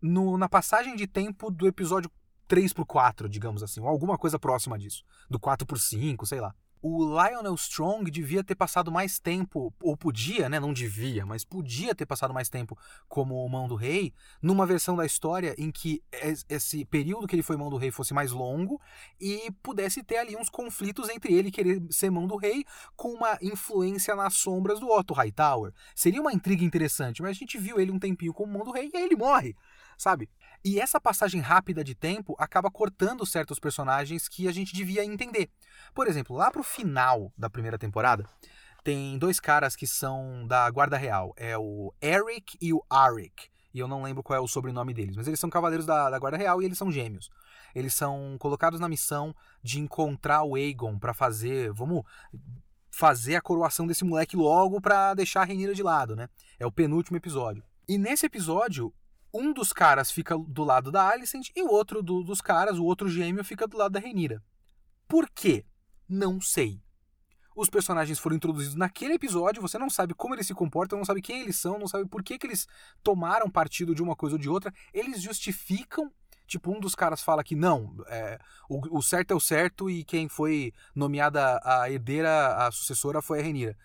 [0.01, 2.09] no, na passagem de tempo do episódio
[2.47, 5.03] 3 pro 4, digamos assim, ou alguma coisa próxima disso.
[5.29, 6.55] Do 4 por 5, sei lá.
[6.81, 10.59] O Lionel Strong devia ter passado mais tempo, ou podia, né?
[10.59, 12.77] Não devia, mas podia ter passado mais tempo
[13.07, 16.01] como mão do rei, numa versão da história em que
[16.47, 18.79] esse período que ele foi mão do rei fosse mais longo
[19.19, 22.63] e pudesse ter ali uns conflitos entre ele querer ser mão do rei
[22.95, 25.73] com uma influência nas sombras do Otto Hightower.
[25.93, 28.89] Seria uma intriga interessante, mas a gente viu ele um tempinho como mão do rei
[28.93, 29.55] e aí ele morre,
[29.97, 30.29] sabe?
[30.63, 35.49] E essa passagem rápida de tempo acaba cortando certos personagens que a gente devia entender.
[35.93, 38.25] Por exemplo, lá pro final da primeira temporada,
[38.83, 41.33] tem dois caras que são da Guarda Real.
[41.37, 43.47] É o Eric e o Arik.
[43.73, 46.19] E eu não lembro qual é o sobrenome deles, mas eles são cavaleiros da, da
[46.19, 47.29] Guarda Real e eles são gêmeos.
[47.73, 49.33] Eles são colocados na missão
[49.63, 51.71] de encontrar o Aegon para fazer.
[51.71, 52.03] Vamos
[52.89, 56.27] fazer a coroação desse moleque logo para deixar a Renira de lado, né?
[56.59, 57.63] É o penúltimo episódio.
[57.87, 58.93] E nesse episódio,
[59.33, 62.85] um dos caras fica do lado da Alicent e o outro do, dos caras, o
[62.85, 64.43] outro gêmeo, fica do lado da Renira.
[65.07, 65.65] Por quê?
[66.07, 66.81] Não sei.
[67.55, 71.21] Os personagens foram introduzidos naquele episódio, você não sabe como eles se comportam, não sabe
[71.21, 72.67] quem eles são, não sabe por que, que eles
[73.03, 74.73] tomaram partido de uma coisa ou de outra.
[74.93, 76.11] Eles justificam.
[76.47, 80.03] Tipo, um dos caras fala que não, é, o, o certo é o certo e
[80.03, 83.77] quem foi nomeada a herdeira, a sucessora, foi a Renira.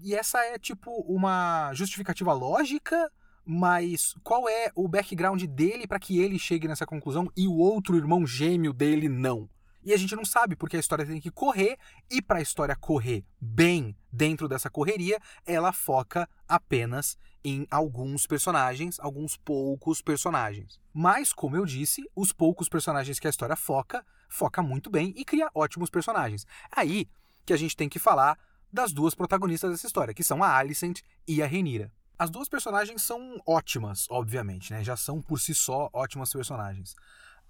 [0.00, 3.12] E essa é, tipo, uma justificativa lógica
[3.44, 7.96] mas qual é o background dele para que ele chegue nessa conclusão e o outro
[7.96, 9.48] irmão gêmeo dele não?
[9.84, 11.76] E a gente não sabe, porque a história tem que correr,
[12.08, 19.00] e para a história correr bem dentro dessa correria, ela foca apenas em alguns personagens,
[19.00, 20.80] alguns poucos personagens.
[20.92, 25.24] Mas, como eu disse, os poucos personagens que a história foca, foca muito bem e
[25.24, 26.46] cria ótimos personagens.
[26.70, 27.08] Aí
[27.44, 28.38] que a gente tem que falar
[28.72, 31.92] das duas protagonistas dessa história, que são a Alicent e a Renira.
[32.22, 34.84] As duas personagens são ótimas, obviamente, né?
[34.84, 36.94] Já são por si só ótimas personagens.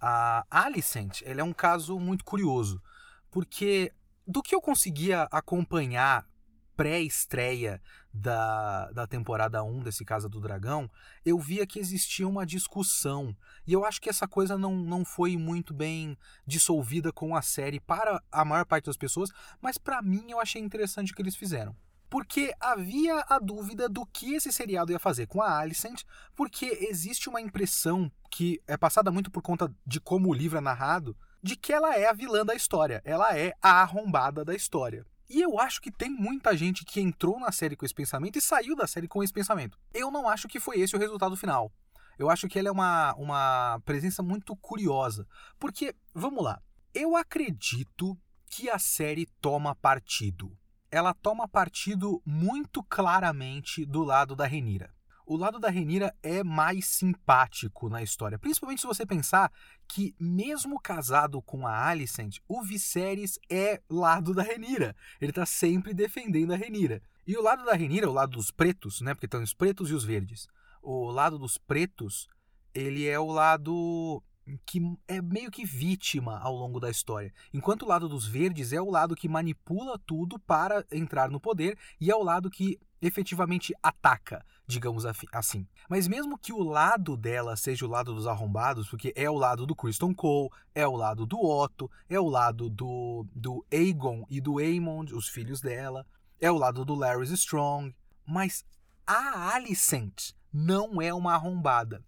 [0.00, 2.82] A Alicent, ela é um caso muito curioso,
[3.30, 3.92] porque
[4.26, 6.26] do que eu conseguia acompanhar
[6.74, 7.82] pré-estreia
[8.14, 10.90] da, da temporada 1 desse Casa do Dragão,
[11.22, 13.36] eu via que existia uma discussão.
[13.66, 16.16] E eu acho que essa coisa não, não foi muito bem
[16.46, 19.28] dissolvida com a série para a maior parte das pessoas,
[19.60, 21.76] mas para mim eu achei interessante o que eles fizeram
[22.12, 26.02] porque havia a dúvida do que esse seriado ia fazer com a Alicent,
[26.36, 30.60] porque existe uma impressão que é passada muito por conta de como o livro é
[30.60, 35.06] narrado, de que ela é a vilã da história, ela é a arrombada da história.
[35.26, 38.42] E eu acho que tem muita gente que entrou na série com esse pensamento e
[38.42, 39.78] saiu da série com esse pensamento.
[39.94, 41.72] Eu não acho que foi esse o resultado final.
[42.18, 45.26] Eu acho que ela é uma, uma presença muito curiosa.
[45.58, 46.60] Porque, vamos lá,
[46.92, 48.18] eu acredito
[48.50, 50.54] que a série toma partido
[50.92, 54.94] ela toma partido muito claramente do lado da Renira.
[55.24, 59.50] O lado da Renira é mais simpático na história, principalmente se você pensar
[59.88, 64.94] que, mesmo casado com a Alicent, o Viserys é lado da Renira.
[65.18, 67.00] Ele está sempre defendendo a Renira.
[67.26, 69.14] E o lado da Renira, o lado dos pretos, né?
[69.14, 70.46] Porque estão os pretos e os verdes.
[70.82, 72.28] O lado dos pretos,
[72.74, 74.22] ele é o lado
[74.66, 77.32] que é meio que vítima ao longo da história.
[77.52, 81.78] Enquanto o lado dos verdes é o lado que manipula tudo para entrar no poder
[82.00, 85.66] e é o lado que efetivamente ataca, digamos assim.
[85.88, 89.66] Mas mesmo que o lado dela seja o lado dos arrombados, porque é o lado
[89.66, 94.40] do Kristen Cole, é o lado do Otto, é o lado do, do Aegon e
[94.40, 96.06] do Aemond, os filhos dela,
[96.40, 98.64] é o lado do Larry Strong, mas
[99.06, 102.04] a Alicent não é uma arrombada.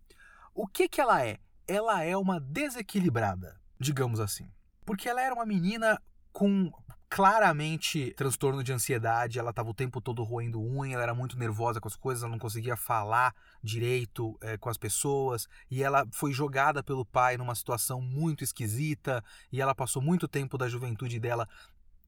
[0.55, 1.39] O que que ela é?
[1.67, 4.51] Ela é uma desequilibrada, digamos assim.
[4.85, 6.01] Porque ela era uma menina
[6.33, 6.71] com
[7.09, 11.81] claramente transtorno de ansiedade, ela estava o tempo todo roendo unha, ela era muito nervosa
[11.81, 16.33] com as coisas, ela não conseguia falar direito é, com as pessoas, e ela foi
[16.33, 21.49] jogada pelo pai numa situação muito esquisita, e ela passou muito tempo da juventude dela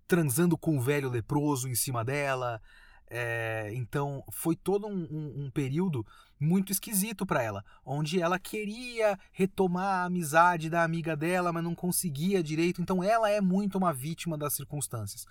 [0.09, 2.61] transando com o velho leproso em cima dela.
[3.09, 6.05] É, então foi todo um, um, um período
[6.39, 11.75] muito esquisito para ela, onde ela queria retomar a amizade da amiga dela, mas não
[11.75, 12.83] conseguia direito.
[12.83, 15.25] Então ela é muito uma vítima das circunstâncias.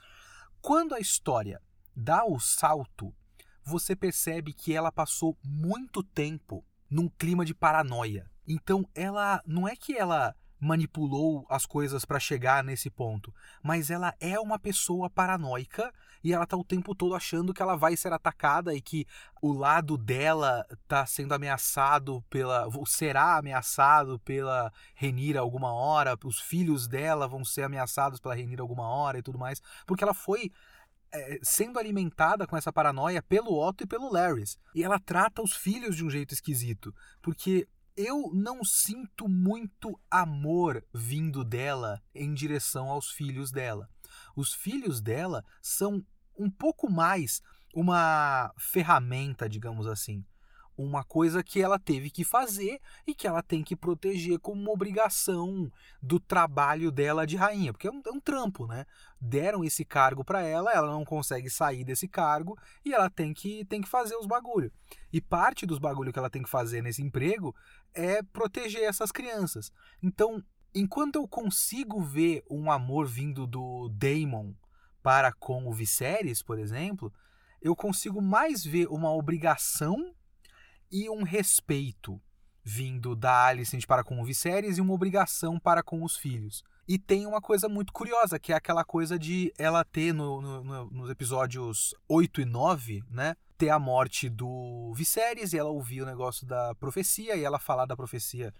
[0.61, 1.61] Quando a história
[1.95, 3.13] dá o salto,
[3.63, 8.29] você percebe que ela passou muito tempo num clima de paranoia.
[8.47, 14.13] Então ela não é que ela manipulou as coisas para chegar nesse ponto, mas ela
[14.19, 15.93] é uma pessoa paranoica
[16.23, 19.05] e ela tá o tempo todo achando que ela vai ser atacada e que
[19.41, 26.87] o lado dela tá sendo ameaçado pela será ameaçado pela Renira alguma hora, os filhos
[26.87, 30.51] dela vão ser ameaçados pela Renira alguma hora e tudo mais, porque ela foi
[31.11, 34.57] é, sendo alimentada com essa paranoia pelo Otto e pelo Larrys.
[34.73, 40.85] E ela trata os filhos de um jeito esquisito, porque eu não sinto muito amor
[40.93, 43.89] vindo dela em direção aos filhos dela.
[44.35, 46.05] Os filhos dela são
[46.37, 47.41] um pouco mais
[47.73, 50.25] uma ferramenta, digamos assim
[50.77, 54.71] uma coisa que ela teve que fazer e que ela tem que proteger como uma
[54.71, 55.71] obrigação
[56.01, 58.85] do trabalho dela de rainha, porque é um, é um trampo, né?
[59.19, 63.63] Deram esse cargo para ela, ela não consegue sair desse cargo e ela tem que,
[63.65, 64.71] tem que fazer os bagulho.
[65.11, 67.55] E parte dos bagulho que ela tem que fazer nesse emprego
[67.93, 69.71] é proteger essas crianças.
[70.03, 74.53] Então, enquanto eu consigo ver um amor vindo do Daemon
[75.01, 77.13] para com o Viserys, por exemplo,
[77.61, 80.14] eu consigo mais ver uma obrigação
[80.95, 82.21] e um respeito
[82.63, 86.63] vindo da Alicent para com o Viserys e uma obrigação para com os filhos.
[86.87, 90.89] E tem uma coisa muito curiosa, que é aquela coisa de ela ter no, no,
[90.89, 93.35] nos episódios 8 e 9, né?
[93.57, 97.85] Ter a morte do Viserys e ela ouvir o negócio da profecia e ela falar
[97.85, 98.53] da profecia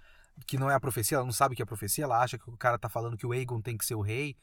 [0.46, 2.58] que não é a profecia, ela não sabe que é profecia, ela acha que o
[2.58, 4.36] cara tá falando que o Aegon tem que ser o rei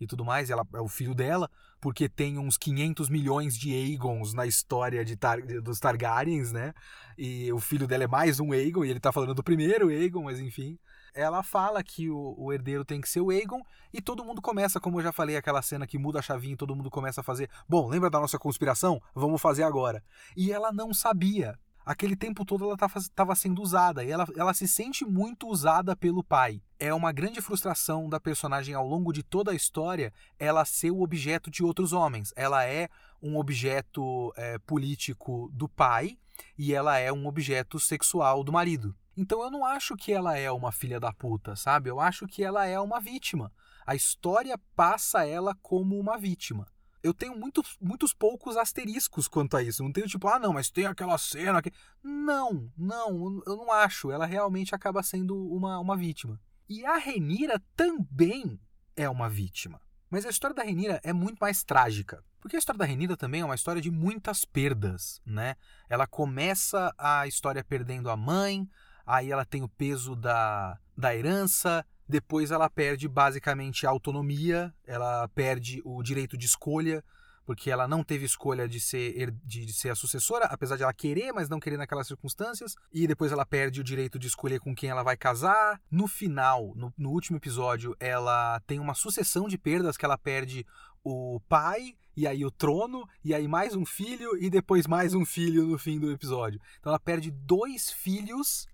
[0.00, 1.48] e tudo mais, ela é o filho dela,
[1.80, 6.72] porque tem uns 500 milhões de Aegons na história de Tar dos Targaryens, né?
[7.18, 10.24] E o filho dela é mais um Aegon, e ele tá falando do primeiro Aegon,
[10.24, 10.78] mas enfim.
[11.12, 13.60] Ela fala que o, o herdeiro tem que ser o Aegon,
[13.92, 16.56] e todo mundo começa, como eu já falei, aquela cena que muda a chavinha e
[16.56, 17.50] todo mundo começa a fazer.
[17.68, 19.02] Bom, lembra da nossa conspiração?
[19.14, 20.02] Vamos fazer agora.
[20.36, 24.68] E ela não sabia aquele tempo todo ela estava sendo usada e ela, ela se
[24.68, 26.62] sente muito usada pelo pai.
[26.78, 31.02] É uma grande frustração da personagem ao longo de toda a história ela ser o
[31.02, 32.32] objeto de outros homens.
[32.36, 32.88] Ela é
[33.22, 36.18] um objeto é, político do pai
[36.56, 38.94] e ela é um objeto sexual do marido.
[39.16, 41.90] Então eu não acho que ela é uma filha da puta, sabe?
[41.90, 43.52] Eu acho que ela é uma vítima.
[43.86, 46.66] A história passa ela como uma vítima
[47.02, 49.82] eu tenho muitos, muitos poucos asteriscos quanto a isso.
[49.82, 51.72] Não tenho tipo, ah, não, mas tem aquela cena que.
[52.02, 54.10] Não, não, eu não acho.
[54.10, 56.40] Ela realmente acaba sendo uma, uma vítima.
[56.68, 58.60] E a Renira também
[58.96, 59.80] é uma vítima.
[60.10, 62.22] Mas a história da Renira é muito mais trágica.
[62.40, 65.56] Porque a história da Renira também é uma história de muitas perdas, né?
[65.88, 68.68] Ela começa a história perdendo a mãe,
[69.06, 75.28] aí ela tem o peso da, da herança, depois ela perde basicamente a autonomia, ela
[75.28, 77.02] perde o direito de escolha,
[77.46, 81.32] porque ela não teve escolha de ser, de ser a sucessora, apesar de ela querer,
[81.32, 82.76] mas não querer naquelas circunstâncias.
[82.92, 85.80] E depois ela perde o direito de escolher com quem ela vai casar.
[85.90, 90.66] No final, no, no último episódio, ela tem uma sucessão de perdas que ela perde
[91.02, 95.24] o pai, e aí o trono, e aí mais um filho, e depois mais um
[95.24, 96.60] filho no fim do episódio.
[96.78, 98.68] Então ela perde dois filhos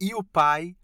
[0.00, 0.76] e o pai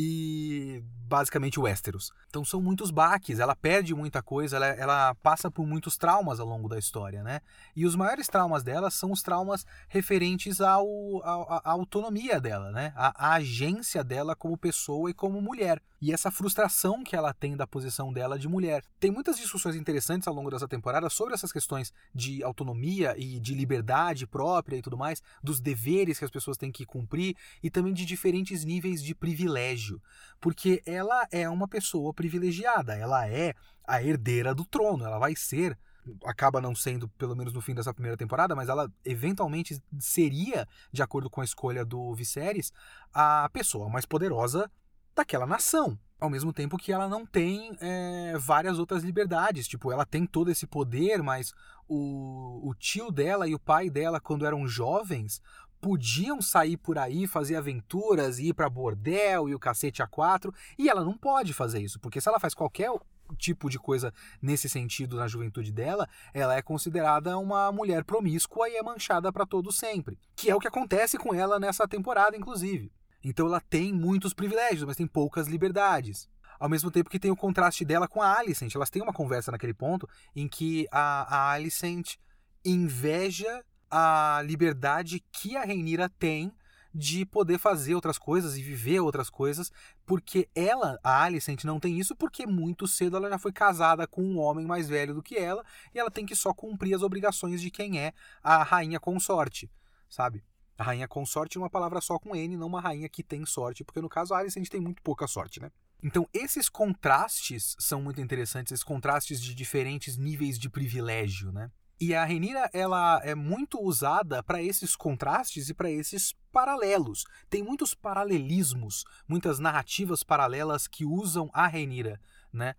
[0.00, 2.12] e basicamente Westeros.
[2.28, 6.46] Então são muitos baques, ela perde muita coisa, ela, ela, passa por muitos traumas ao
[6.46, 7.40] longo da história, né?
[7.74, 10.86] E os maiores traumas dela são os traumas referentes ao,
[11.24, 12.92] à autonomia dela, né?
[12.94, 15.82] A, a, agência dela como pessoa e como mulher.
[16.00, 18.84] E essa frustração que ela tem da posição dela de mulher.
[19.00, 23.54] Tem muitas discussões interessantes ao longo dessa temporada sobre essas questões de autonomia e de
[23.54, 27.92] liberdade própria e tudo mais, dos deveres que as pessoas têm que cumprir e também
[27.92, 30.00] de diferentes níveis de privilégio.
[30.40, 33.54] Porque ela é uma pessoa privilegiada, ela é
[33.86, 35.76] a herdeira do trono, ela vai ser
[36.24, 41.02] acaba não sendo, pelo menos no fim dessa primeira temporada, mas ela eventualmente seria, de
[41.02, 42.72] acordo com a escolha do Viserys,
[43.12, 44.70] a pessoa mais poderosa
[45.18, 45.98] daquela nação.
[46.20, 49.68] Ao mesmo tempo que ela não tem é, várias outras liberdades.
[49.68, 51.52] Tipo, ela tem todo esse poder, mas
[51.86, 55.40] o, o tio dela e o pai dela, quando eram jovens,
[55.80, 60.88] podiam sair por aí, fazer aventuras, ir para bordel e o cacete a quatro, e
[60.88, 62.90] ela não pode fazer isso, porque se ela faz qualquer
[63.36, 68.76] tipo de coisa nesse sentido na juventude dela, ela é considerada uma mulher promíscua e
[68.76, 72.90] é manchada para todo sempre, que é o que acontece com ela nessa temporada inclusive.
[73.22, 76.28] Então ela tem muitos privilégios, mas tem poucas liberdades.
[76.58, 78.74] Ao mesmo tempo que tem o contraste dela com a Alicent.
[78.74, 82.16] Elas têm uma conversa naquele ponto em que a, a Alicent
[82.64, 86.52] inveja a liberdade que a Reinira tem
[86.94, 89.70] de poder fazer outras coisas e viver outras coisas,
[90.06, 94.22] porque ela, a Alicent, não tem isso porque muito cedo ela já foi casada com
[94.22, 95.64] um homem mais velho do que ela
[95.94, 98.12] e ela tem que só cumprir as obrigações de quem é
[98.42, 99.70] a rainha consorte,
[100.08, 100.42] sabe?
[100.78, 103.82] A rainha consorte é uma palavra só com N, não uma rainha que tem sorte,
[103.82, 105.72] porque no caso a Alicent tem muito pouca sorte, né?
[106.00, 111.72] Então, esses contrastes são muito interessantes, esses contrastes de diferentes níveis de privilégio, né?
[112.00, 117.24] E a Renira ela é muito usada para esses contrastes e para esses paralelos.
[117.50, 122.20] Tem muitos paralelismos, muitas narrativas paralelas que usam a Renira,
[122.52, 122.76] né?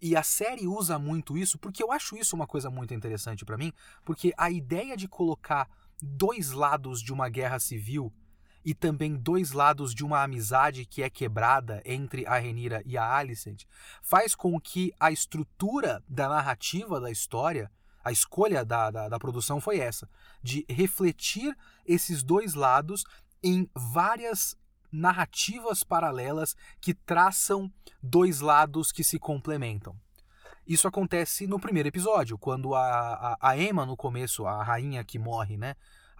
[0.00, 3.56] E a série usa muito isso porque eu acho isso uma coisa muito interessante para
[3.56, 3.72] mim,
[4.04, 5.68] porque a ideia de colocar
[6.02, 8.12] dois lados de uma guerra civil
[8.64, 13.16] e também dois lados de uma amizade que é quebrada entre a Renira e a
[13.16, 13.64] Alicent,
[14.02, 17.70] faz com que a estrutura da narrativa da história,
[18.04, 20.08] a escolha da, da, da produção foi essa,
[20.42, 23.04] de refletir esses dois lados
[23.42, 24.56] em várias
[24.90, 27.72] narrativas paralelas que traçam
[28.02, 29.96] dois lados que se complementam.
[30.66, 35.18] Isso acontece no primeiro episódio, quando a, a, a Emma, no começo, a rainha que
[35.18, 35.74] morre, né?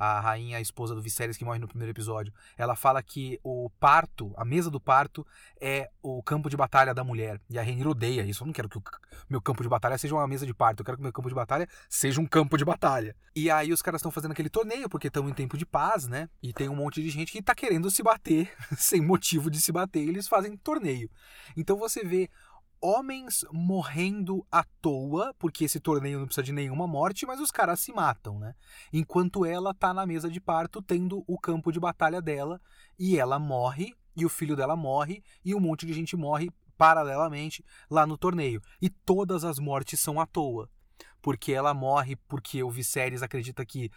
[0.05, 3.71] a rainha, a esposa do Viserys que morre no primeiro episódio, ela fala que o
[3.79, 5.25] parto, a mesa do parto,
[5.61, 7.41] é o campo de batalha da mulher.
[7.49, 8.43] E a Rhaenyra odeia isso.
[8.43, 8.83] Eu não quero que o
[9.31, 10.81] meu campo de batalha seja uma mesa de parto.
[10.81, 13.15] Eu quero que o meu campo de batalha seja um campo de batalha.
[13.35, 16.29] E aí os caras estão fazendo aquele torneio, porque estão em tempo de paz, né?
[16.43, 19.71] E tem um monte de gente que tá querendo se bater, sem motivo de se
[19.71, 21.09] bater, e eles fazem torneio.
[21.57, 22.29] Então você vê
[22.83, 27.79] homens morrendo à toa, porque esse torneio não precisa de nenhuma morte, mas os caras
[27.79, 28.55] se matam, né?
[28.93, 32.61] Enquanto ela tá na mesa de parto tendo o campo de batalha dela
[32.99, 37.65] e ela morre e o filho dela morre e um monte de gente morre paralelamente
[37.89, 38.61] lá no torneio.
[38.81, 40.69] E todas as mortes são à toa,
[41.23, 43.91] porque ela morre porque o Viserys acredita que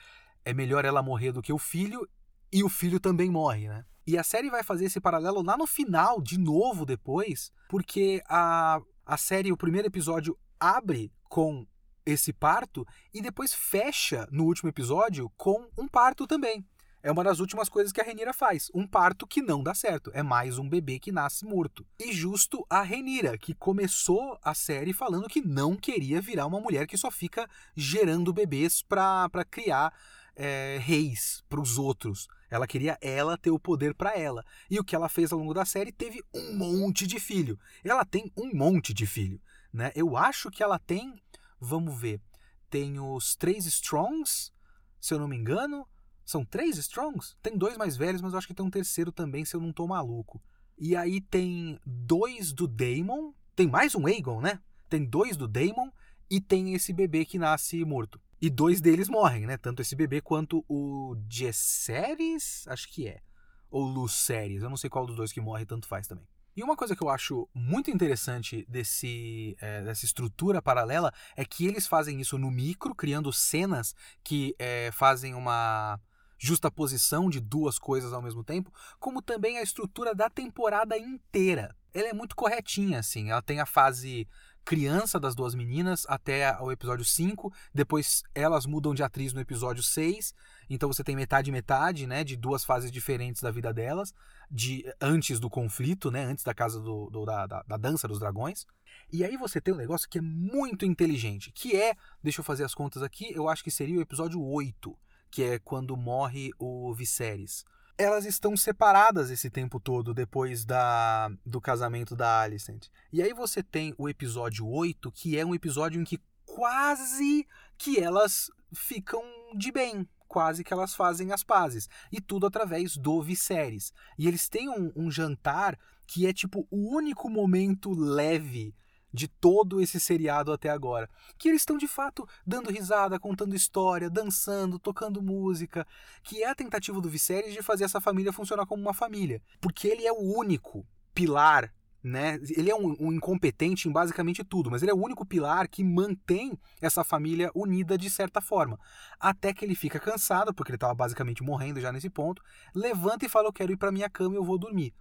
[0.46, 2.08] é melhor ela morrer do que o filho
[2.54, 3.84] e o filho também morre, né?
[4.08, 8.80] E a série vai fazer esse paralelo lá no final, de novo depois, porque a,
[9.06, 11.66] a série, o primeiro episódio, abre com
[12.06, 16.64] esse parto e depois fecha no último episódio com um parto também.
[17.06, 18.72] É uma das últimas coisas que a Renira faz.
[18.74, 20.10] Um parto que não dá certo.
[20.12, 21.86] É mais um bebê que nasce morto.
[22.00, 26.88] E justo a Renira, que começou a série falando que não queria virar uma mulher
[26.88, 29.94] que só fica gerando bebês para criar
[30.36, 32.28] é, reis para os outros.
[32.56, 34.44] Ela queria ela ter o poder para ela.
[34.70, 37.60] E o que ela fez ao longo da série teve um monte de filho.
[37.84, 39.42] Ela tem um monte de filho,
[39.74, 39.92] né?
[39.94, 41.22] Eu acho que ela tem,
[41.60, 42.22] vamos ver,
[42.70, 44.54] tem os três Strongs,
[45.02, 45.86] se eu não me engano.
[46.26, 47.36] São três Strongs?
[47.44, 49.74] Tem dois mais velhos, mas eu acho que tem um terceiro também, se eu não
[49.74, 50.42] tô maluco.
[50.78, 53.34] E aí tem dois do Daemon.
[53.54, 54.62] Tem mais um Aegon, né?
[54.90, 55.90] Tem dois do Daemon
[56.30, 58.20] e tem esse bebê que nasce morto.
[58.42, 59.58] E dois deles morrem, né?
[59.58, 63.22] Tanto esse bebê quanto o Jesseres, acho que é.
[63.70, 66.28] Ou Luceres, eu não sei qual dos dois que morre, tanto faz também.
[66.56, 71.68] E uma coisa que eu acho muito interessante desse, é, dessa estrutura paralela é que
[71.68, 76.00] eles fazem isso no micro, criando cenas que é, fazem uma
[76.38, 81.76] justaposição de duas coisas ao mesmo tempo, como também a estrutura da temporada inteira.
[81.94, 83.32] Ela é muito corretinha, assim.
[83.32, 84.28] Ela tem a fase
[84.66, 87.54] criança das duas meninas até o episódio 5.
[87.74, 90.34] Depois elas mudam de atriz no episódio 6.
[90.70, 92.24] Então você tem metade metade, né?
[92.24, 94.14] De duas fases diferentes da vida delas.
[94.50, 96.24] de Antes do conflito, né?
[96.24, 98.66] Antes da casa do, do da, da, da dança dos dragões.
[99.14, 102.64] E aí você tem um negócio que é muito inteligente, que é, deixa eu fazer
[102.64, 104.98] as contas aqui, eu acho que seria o episódio 8,
[105.30, 107.64] que é quando morre o Viserys
[107.98, 112.88] elas estão separadas esse tempo todo depois da, do casamento da Alicent.
[113.12, 118.00] E aí você tem o episódio 8, que é um episódio em que quase que
[118.00, 119.22] elas ficam
[119.56, 120.08] de bem.
[120.28, 121.88] Quase que elas fazem as pazes.
[122.12, 123.94] E tudo através do Viserys.
[124.18, 128.76] E eles têm um, um jantar que é tipo o único momento leve
[129.16, 131.10] de todo esse seriado até agora.
[131.38, 135.88] Que eles estão de fato dando risada, contando história, dançando, tocando música,
[136.24, 139.88] que é a tentativa do Viserys de fazer essa família funcionar como uma família, porque
[139.88, 141.74] ele é o único pilar
[142.06, 142.40] né?
[142.56, 145.84] Ele é um, um, incompetente em basicamente tudo, mas ele é o único pilar que
[145.84, 148.80] mantém essa família unida de certa forma.
[149.20, 152.44] Até que ele fica cansado, porque ele estava basicamente morrendo já nesse ponto,
[152.76, 154.94] levanta e fala: Eu quero ir para minha cama e eu vou dormir.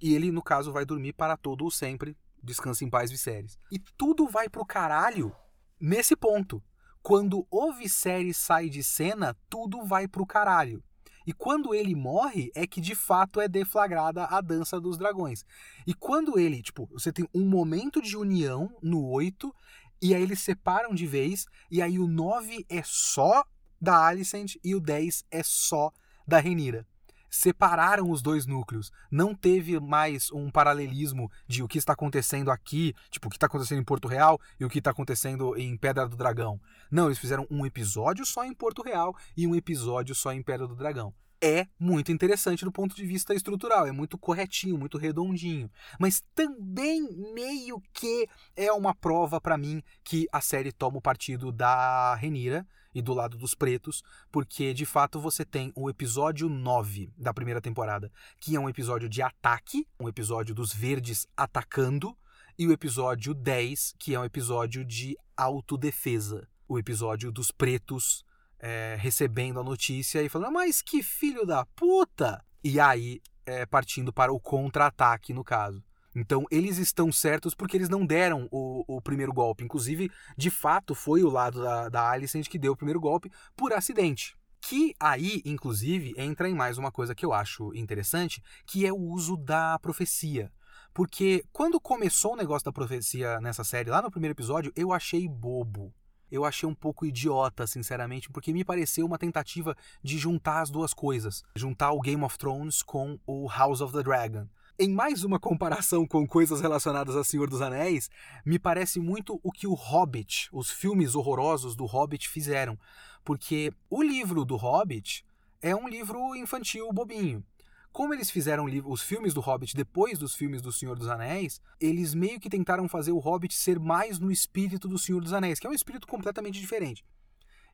[0.00, 3.58] E ele, no caso, vai dormir para todo o sempre, Descansa em paz, Viserys.
[3.70, 5.34] E tudo vai pro caralho
[5.80, 6.62] nesse ponto.
[7.02, 10.82] Quando o Viserys sai de cena, tudo vai pro caralho.
[11.26, 15.44] E quando ele morre, é que de fato é deflagrada a dança dos dragões.
[15.86, 19.54] E quando ele, tipo, você tem um momento de união no 8,
[20.00, 23.44] e aí eles separam de vez, e aí o 9 é só
[23.80, 25.92] da Alicent e o 10 é só
[26.26, 26.86] da Renira
[27.32, 28.92] separaram os dois núcleos.
[29.10, 33.46] Não teve mais um paralelismo de o que está acontecendo aqui, tipo o que está
[33.46, 36.60] acontecendo em Porto Real e o que está acontecendo em Pedra do Dragão.
[36.90, 40.68] Não, eles fizeram um episódio só em Porto Real e um episódio só em Pedra
[40.68, 41.14] do Dragão
[41.44, 45.68] é muito interessante do ponto de vista estrutural, é muito corretinho, muito redondinho,
[45.98, 47.02] mas também
[47.34, 52.64] meio que é uma prova para mim que a série toma o partido da Renira
[52.94, 57.60] e do lado dos pretos, porque de fato você tem o episódio 9 da primeira
[57.60, 62.16] temporada, que é um episódio de ataque, um episódio dos verdes atacando,
[62.58, 68.24] e o episódio 10, que é um episódio de autodefesa, o episódio dos pretos
[68.58, 72.44] é, recebendo a notícia e falando: Mas que filho da puta!
[72.62, 75.82] E aí, é, partindo para o contra-ataque, no caso.
[76.14, 79.64] Então, eles estão certos porque eles não deram o, o primeiro golpe.
[79.64, 83.72] Inclusive, de fato, foi o lado da, da Alicent que deu o primeiro golpe por
[83.72, 84.36] acidente.
[84.60, 88.98] Que aí, inclusive, entra em mais uma coisa que eu acho interessante, que é o
[88.98, 90.52] uso da profecia.
[90.94, 95.26] Porque quando começou o negócio da profecia nessa série, lá no primeiro episódio, eu achei
[95.26, 95.92] bobo.
[96.30, 100.94] Eu achei um pouco idiota, sinceramente, porque me pareceu uma tentativa de juntar as duas
[100.94, 101.42] coisas.
[101.56, 104.46] Juntar o Game of Thrones com o House of the Dragon.
[104.84, 108.10] Em mais uma comparação com coisas relacionadas a Senhor dos Anéis,
[108.44, 112.76] me parece muito o que o Hobbit, os filmes horrorosos do Hobbit fizeram.
[113.24, 115.24] Porque o livro do Hobbit
[115.60, 117.44] é um livro infantil bobinho.
[117.92, 122.12] Como eles fizeram os filmes do Hobbit depois dos filmes do Senhor dos Anéis, eles
[122.12, 125.66] meio que tentaram fazer o Hobbit ser mais no espírito do Senhor dos Anéis, que
[125.68, 127.04] é um espírito completamente diferente.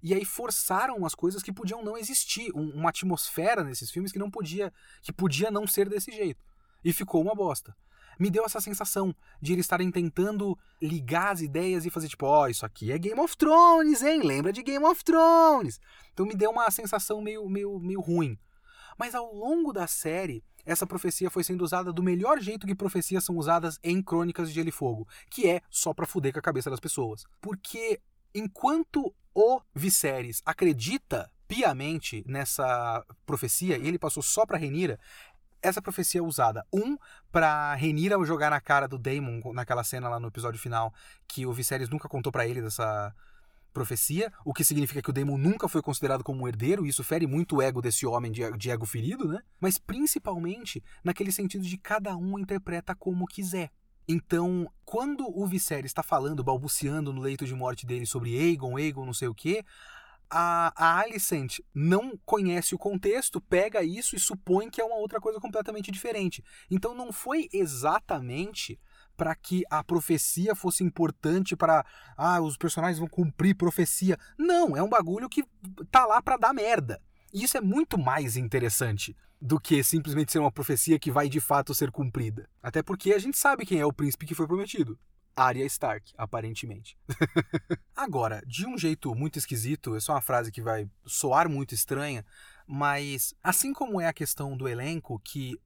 [0.02, 4.30] E aí forçaram as coisas que podiam não existir, uma atmosfera nesses filmes que não
[4.30, 6.38] podia, que podia não ser desse jeito.
[6.84, 7.76] E ficou uma bosta.
[8.18, 12.42] Me deu essa sensação de eles estarem tentando ligar as ideias e fazer tipo, ó,
[12.42, 14.22] oh, isso aqui é Game of Thrones, hein?
[14.22, 15.80] Lembra de Game of Thrones?
[16.12, 18.36] Então me deu uma sensação meio, meio, meio ruim.
[18.98, 23.24] Mas ao longo da série, essa profecia foi sendo usada do melhor jeito que profecias
[23.24, 26.42] são usadas em Crônicas de Gelo e Fogo, que é só para fuder com a
[26.42, 27.24] cabeça das pessoas.
[27.40, 28.00] Porque
[28.34, 34.98] enquanto o Viserys acredita piamente nessa profecia e ele passou só para Renira,
[35.62, 36.96] essa profecia é usada, um,
[37.30, 40.92] pra Renira jogar na cara do Daemon, naquela cena lá no episódio final,
[41.26, 43.14] que o Viserys nunca contou para ele dessa
[43.72, 47.04] profecia, o que significa que o Daemon nunca foi considerado como um herdeiro, e isso
[47.04, 49.40] fere muito o ego desse homem de, de ego ferido, né?
[49.60, 53.70] Mas principalmente naquele sentido de cada um interpreta como quiser.
[54.08, 59.04] Então, quando o Viserys está falando, balbuciando no leito de morte dele sobre Aegon, Aegon
[59.04, 59.62] não sei o quê,
[60.30, 65.20] a, a Alicent não conhece o contexto, pega isso e supõe que é uma outra
[65.20, 66.44] coisa completamente diferente.
[66.70, 68.78] Então não foi exatamente
[69.16, 71.84] para que a profecia fosse importante para
[72.16, 74.16] ah, os personagens vão cumprir profecia.
[74.38, 75.44] Não, é um bagulho que
[75.90, 77.00] tá lá para dar merda.
[77.32, 81.40] E isso é muito mais interessante do que simplesmente ser uma profecia que vai de
[81.40, 82.48] fato ser cumprida.
[82.62, 84.98] Até porque a gente sabe quem é o príncipe que foi prometido.
[85.38, 86.98] Arya Stark, aparentemente.
[87.94, 92.24] Agora, de um jeito muito esquisito, essa é uma frase que vai soar muito estranha,
[92.66, 95.56] mas assim como é a questão do elenco, que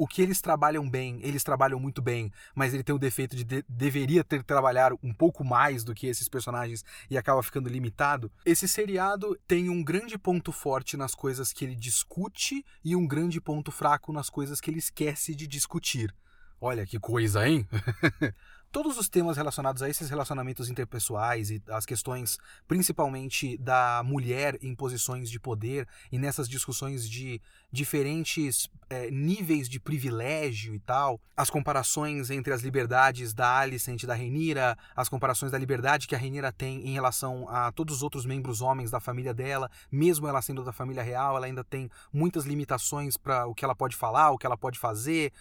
[0.00, 3.44] o que eles trabalham bem, eles trabalham muito bem, mas ele tem o defeito de,
[3.44, 8.32] de deveria ter trabalhado um pouco mais do que esses personagens e acaba ficando limitado.
[8.46, 13.42] Esse seriado tem um grande ponto forte nas coisas que ele discute e um grande
[13.42, 16.14] ponto fraco nas coisas que ele esquece de discutir.
[16.58, 17.68] Olha que coisa, hein?
[18.72, 24.74] todos os temas relacionados a esses relacionamentos interpessoais e as questões principalmente da mulher em
[24.74, 27.40] posições de poder e nessas discussões de
[27.72, 34.06] diferentes é, níveis de privilégio e tal, as comparações entre as liberdades da Alicent e
[34.06, 38.02] da Renira, as comparações da liberdade que a Renira tem em relação a todos os
[38.02, 41.90] outros membros homens da família dela, mesmo ela sendo da família real, ela ainda tem
[42.12, 45.32] muitas limitações para o que ela pode falar, o que ela pode fazer,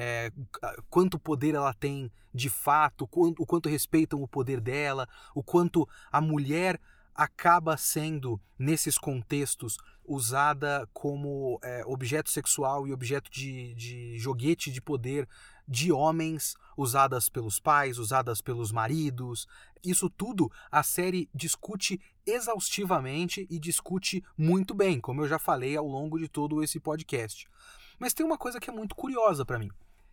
[0.00, 0.30] é,
[0.88, 6.20] quanto poder ela tem de fato, o quanto respeitam o poder dela, o quanto a
[6.20, 6.80] mulher
[7.12, 14.80] acaba sendo, nesses contextos, usada como é, objeto sexual e objeto de, de joguete de
[14.80, 15.28] poder
[15.66, 19.48] de homens, usadas pelos pais, usadas pelos maridos.
[19.84, 25.88] Isso tudo a série discute exaustivamente e discute muito bem, como eu já falei ao
[25.88, 27.48] longo de todo esse podcast.
[27.98, 29.70] Mas tem uma coisa que é muito curiosa para mim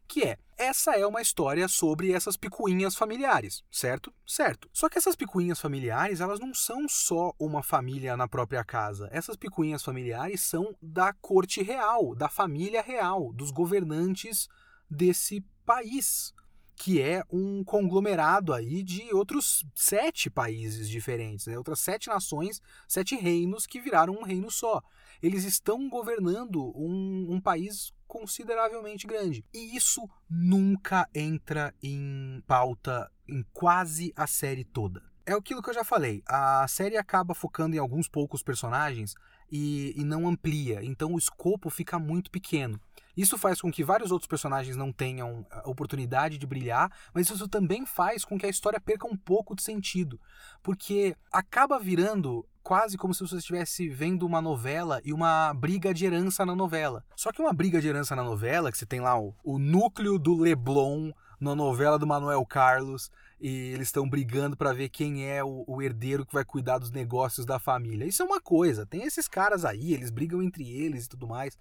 [0.08, 4.14] que é essa é uma história sobre essas picuinhas familiares, certo?
[4.26, 4.70] Certo.
[4.72, 9.10] Só que essas picuinhas familiares, elas não são só uma família na própria casa.
[9.12, 14.47] Essas picuinhas familiares são da corte real, da família real, dos governantes
[14.89, 16.34] desse país,
[16.76, 21.57] que é um conglomerado aí de outros sete países diferentes, né?
[21.57, 24.82] outras sete nações, sete reinos que viraram um reino só.
[25.21, 29.43] Eles estão governando um, um país consideravelmente grande.
[29.53, 35.03] E isso nunca entra em pauta em quase a série toda.
[35.25, 39.15] É aquilo que eu já falei, a série acaba focando em alguns poucos personagens
[39.51, 42.79] e, e não amplia, então o escopo fica muito pequeno.
[43.17, 47.47] Isso faz com que vários outros personagens não tenham a oportunidade de brilhar, mas isso
[47.47, 50.19] também faz com que a história perca um pouco de sentido,
[50.61, 56.03] porque acaba virando quase como se você estivesse vendo uma novela e uma briga de
[56.03, 57.05] herança na novela.
[57.15, 60.17] Só que uma briga de herança na novela, que você tem lá o, o núcleo
[60.17, 65.43] do Leblon na novela do Manuel Carlos, e eles estão brigando para ver quem é
[65.43, 68.03] o, o, herdeiro que vai cuidar dos negócios da família.
[68.03, 71.55] Isso é uma coisa, tem esses caras aí, eles brigam entre eles e tudo mais.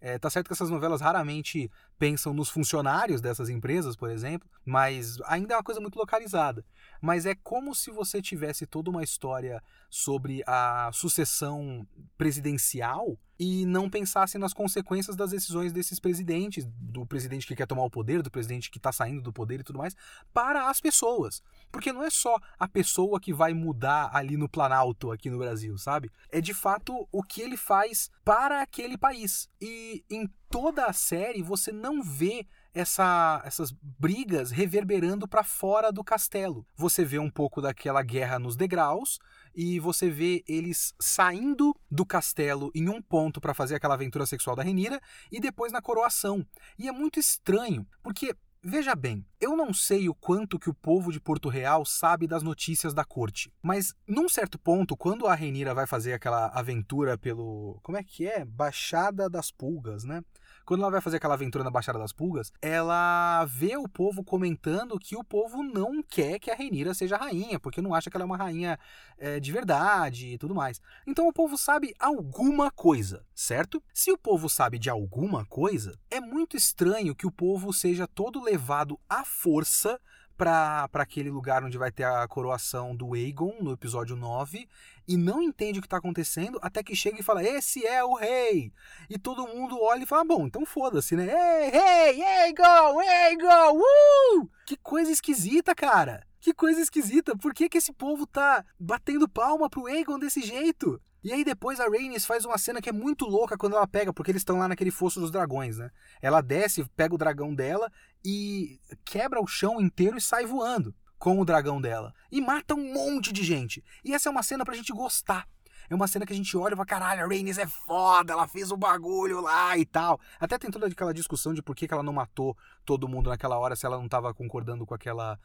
[0.00, 5.20] É, tá certo que essas novelas raramente pensam nos funcionários dessas empresas, por exemplo, mas
[5.26, 6.64] ainda é uma coisa muito localizada.
[7.00, 13.88] Mas é como se você tivesse toda uma história sobre a sucessão presidencial e não
[13.88, 18.30] pensasse nas consequências das decisões desses presidentes, do presidente que quer tomar o poder, do
[18.30, 19.94] presidente que está saindo do poder e tudo mais,
[20.32, 21.42] para as pessoas.
[21.70, 25.78] Porque não é só a pessoa que vai mudar ali no Planalto, aqui no Brasil,
[25.78, 26.10] sabe?
[26.30, 29.48] É de fato o que ele faz para aquele país.
[29.60, 32.46] E em toda a série você não vê
[32.78, 36.64] essa, essas brigas reverberando para fora do castelo.
[36.76, 39.18] Você vê um pouco daquela guerra nos degraus,
[39.54, 44.54] e você vê eles saindo do castelo em um ponto para fazer aquela aventura sexual
[44.54, 45.00] da Renira
[45.32, 46.46] e depois na coroação.
[46.78, 51.12] E é muito estranho, porque Veja bem, eu não sei o quanto que o povo
[51.12, 55.72] de Porto Real sabe das notícias da corte, mas num certo ponto, quando a Renira
[55.72, 57.78] vai fazer aquela aventura pelo.
[57.84, 58.44] Como é que é?
[58.44, 60.22] Baixada das Pulgas, né?
[60.68, 64.98] Quando ela vai fazer aquela aventura na Baixada das Pulgas, ela vê o povo comentando
[64.98, 68.24] que o povo não quer que a Renira seja rainha, porque não acha que ela
[68.24, 68.78] é uma rainha
[69.16, 70.78] é, de verdade e tudo mais.
[71.06, 73.82] Então o povo sabe alguma coisa, certo?
[73.94, 78.44] Se o povo sabe de alguma coisa, é muito estranho que o povo seja todo
[78.44, 79.98] levado à força
[80.38, 84.68] para aquele lugar onde vai ter a coroação do Aegon no episódio 9
[85.08, 88.14] e não entende o que está acontecendo até que chega e fala: Esse é o
[88.14, 88.72] rei!
[89.10, 91.24] E todo mundo olha e fala: Bom, então foda-se, né?
[91.24, 94.48] Ei, rei, Aegon, Aegon, uh!
[94.64, 96.24] Que coisa esquisita, cara!
[96.40, 97.36] Que coisa esquisita!
[97.36, 101.00] Por que, que esse povo tá batendo palma pro Aegon desse jeito?
[101.22, 104.12] E aí depois a Rhaenys faz uma cena que é muito louca quando ela pega,
[104.12, 105.90] porque eles estão lá naquele fosso dos dragões, né?
[106.22, 107.90] Ela desce, pega o dragão dela
[108.24, 112.14] e quebra o chão inteiro e sai voando com o dragão dela.
[112.30, 113.84] E mata um monte de gente.
[114.04, 115.48] E essa é uma cena pra gente gostar.
[115.90, 118.46] É uma cena que a gente olha e fala, caralho, a Rhaenys é foda, ela
[118.46, 120.20] fez o bagulho lá e tal.
[120.38, 123.74] Até tem toda aquela discussão de por que ela não matou todo mundo naquela hora
[123.74, 125.38] se ela não tava concordando com aquela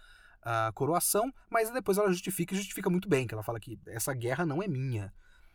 [0.43, 4.13] uh, coroação, mas depois ela justifica e justifica muito bem, que ela fala que essa
[4.13, 5.13] guerra não é minha.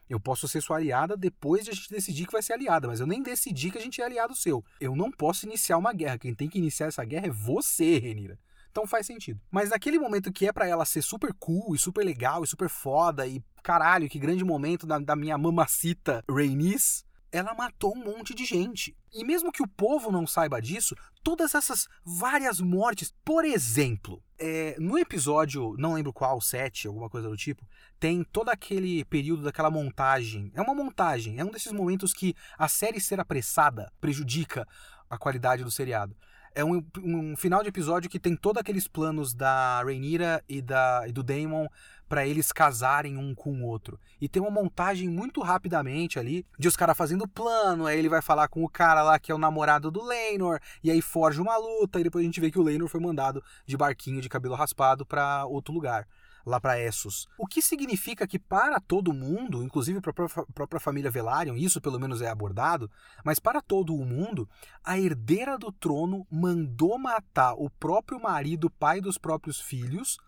[0.09, 3.01] Eu posso ser sua aliada depois de a gente decidir que vai ser aliada, mas
[3.01, 4.65] eu nem decidi que a gente é aliado seu.
[4.81, 6.19] Eu não posso iniciar uma guerra.
[6.19, 8.39] Quem tem que iniciar essa guerra é você, Renira.
[8.71, 9.41] Então faz sentido.
[9.51, 12.69] Mas naquele momento que é para ela ser super cool e super legal e super
[12.69, 18.35] foda e caralho, que grande momento da, da minha mamacita Rhaenys, ela matou um monte
[18.35, 18.97] de gente.
[19.13, 24.77] E mesmo que o povo não saiba disso, todas essas várias mortes, por exemplo, é,
[24.79, 27.67] no episódio, não lembro qual, 7, alguma coisa do tipo,
[27.99, 30.51] tem todo aquele período daquela montagem.
[30.55, 34.67] É uma montagem, é um desses momentos que a série ser apressada prejudica
[35.11, 36.17] a qualidade do seriado.
[36.55, 41.05] É um, um final de episódio que tem todos aqueles planos da Rhaenyra e, da,
[41.07, 41.67] e do Daemon
[42.09, 44.01] para eles casarem um com o outro.
[44.21, 48.23] E tem uma montagem muito rapidamente ali de os caras fazendo plano, aí ele vai
[48.23, 51.57] falar com o cara lá que é o namorado do Leinor, e aí forja uma
[51.59, 54.55] luta, e depois a gente vê que o Leinor foi mandado de barquinho de cabelo
[54.55, 56.07] raspado para outro lugar
[56.45, 57.27] lá para Essos.
[57.39, 61.99] O que significa que para todo mundo, inclusive para a própria família Velaryon, isso pelo
[61.99, 62.91] menos é abordado,
[63.25, 64.49] mas para todo o mundo,
[64.83, 70.19] a herdeira do trono mandou matar o próprio marido, pai dos próprios filhos,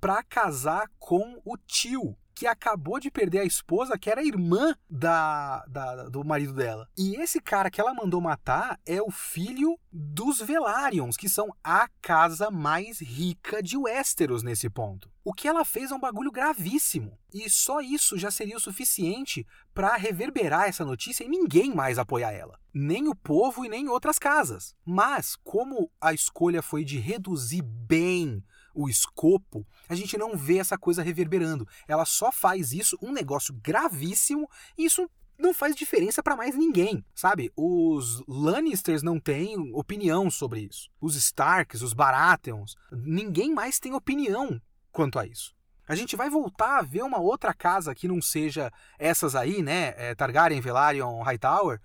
[0.00, 5.64] para casar com o tio que acabou de perder a esposa, que era irmã da,
[5.68, 6.88] da, do marido dela.
[6.98, 11.86] E esse cara que ela mandou matar é o filho dos Velaryon, que são a
[12.00, 15.08] casa mais rica de Westeros nesse ponto.
[15.24, 17.16] O que ela fez é um bagulho gravíssimo.
[17.32, 22.32] E só isso já seria o suficiente para reverberar essa notícia e ninguém mais apoiar
[22.32, 22.58] ela.
[22.74, 24.74] Nem o povo e nem outras casas.
[24.84, 28.42] Mas, como a escolha foi de reduzir bem
[28.74, 31.66] o escopo, a gente não vê essa coisa reverberando.
[31.86, 35.08] Ela só faz isso, um negócio gravíssimo, e isso
[35.38, 37.52] não faz diferença para mais ninguém, sabe?
[37.56, 40.88] Os Lannisters não têm opinião sobre isso.
[41.00, 44.60] Os Starks, os Baratheons, ninguém mais tem opinião
[44.92, 45.54] quanto a isso.
[45.88, 49.94] A gente vai voltar a ver uma outra casa que não seja essas aí, né?
[49.96, 51.80] É, Targaryen, Velaryon, Hightower,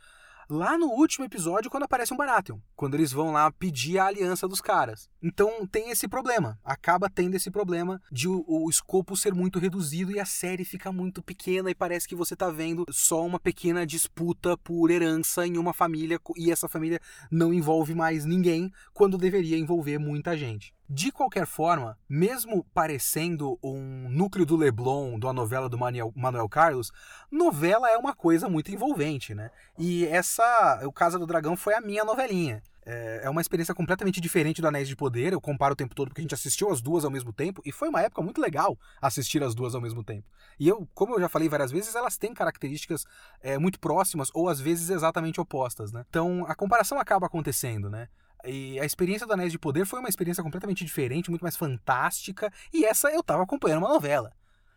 [0.49, 4.47] lá no último episódio quando aparece um Baratheon, quando eles vão lá pedir a aliança
[4.47, 5.09] dos caras.
[5.21, 10.11] Então tem esse problema, acaba tendo esse problema de o, o escopo ser muito reduzido
[10.11, 13.85] e a série fica muito pequena e parece que você tá vendo só uma pequena
[13.85, 16.99] disputa por herança em uma família e essa família
[17.31, 20.76] não envolve mais ninguém quando deveria envolver muita gente.
[20.89, 26.47] De qualquer forma, mesmo parecendo um núcleo do Leblon, de uma novela do Manuel, Manuel
[26.47, 26.93] Carlos,
[27.30, 29.51] novela é uma coisa muito envolvente, né?
[29.77, 32.64] E essa, o Casa do Dragão foi a minha novelinha.
[32.85, 35.34] É, é uma experiência completamente diferente do Anéis de Poder.
[35.34, 37.72] Eu comparo o tempo todo porque a gente assistiu as duas ao mesmo tempo e
[37.73, 40.26] foi uma época muito legal assistir as duas ao mesmo tempo.
[40.57, 43.03] E eu, como eu já falei várias vezes, elas têm características
[43.41, 46.05] é, muito próximas ou às vezes exatamente opostas, né?
[46.07, 48.07] Então a comparação acaba acontecendo, né?
[48.45, 52.51] E a experiência do Anéis de Poder foi uma experiência completamente diferente, muito mais fantástica.
[52.73, 54.31] E essa eu tava acompanhando uma novela.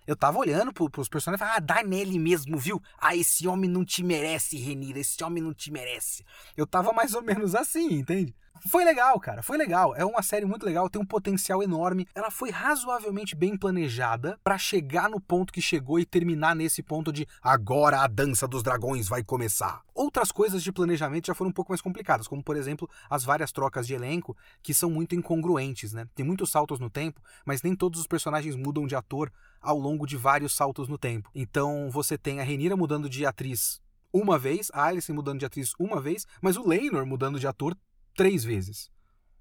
[0.07, 2.83] Eu tava olhando pro, pros personagens e falava, ah, dá nele mesmo, viu?
[2.99, 6.25] Ah, esse homem não te merece, Renira, esse homem não te merece.
[6.57, 8.35] Eu tava mais ou menos assim, entende?
[8.69, 9.95] Foi legal, cara, foi legal.
[9.97, 12.07] É uma série muito legal, tem um potencial enorme.
[12.15, 17.13] Ela foi razoavelmente bem planejada para chegar no ponto que chegou e terminar nesse ponto
[17.13, 19.83] de agora a dança dos dragões vai começar.
[19.95, 23.53] Outras coisas de planejamento já foram um pouco mais complicadas, como por exemplo as várias
[23.53, 26.07] trocas de elenco que são muito incongruentes, né?
[26.15, 30.07] Tem muitos saltos no tempo, mas nem todos os personagens mudam de ator ao longo
[30.07, 31.31] de vários saltos no tempo.
[31.35, 33.81] Então você tem a Renira mudando de atriz
[34.13, 37.77] uma vez, a Alice mudando de atriz uma vez, mas o Leinor mudando de ator
[38.21, 38.91] três vezes.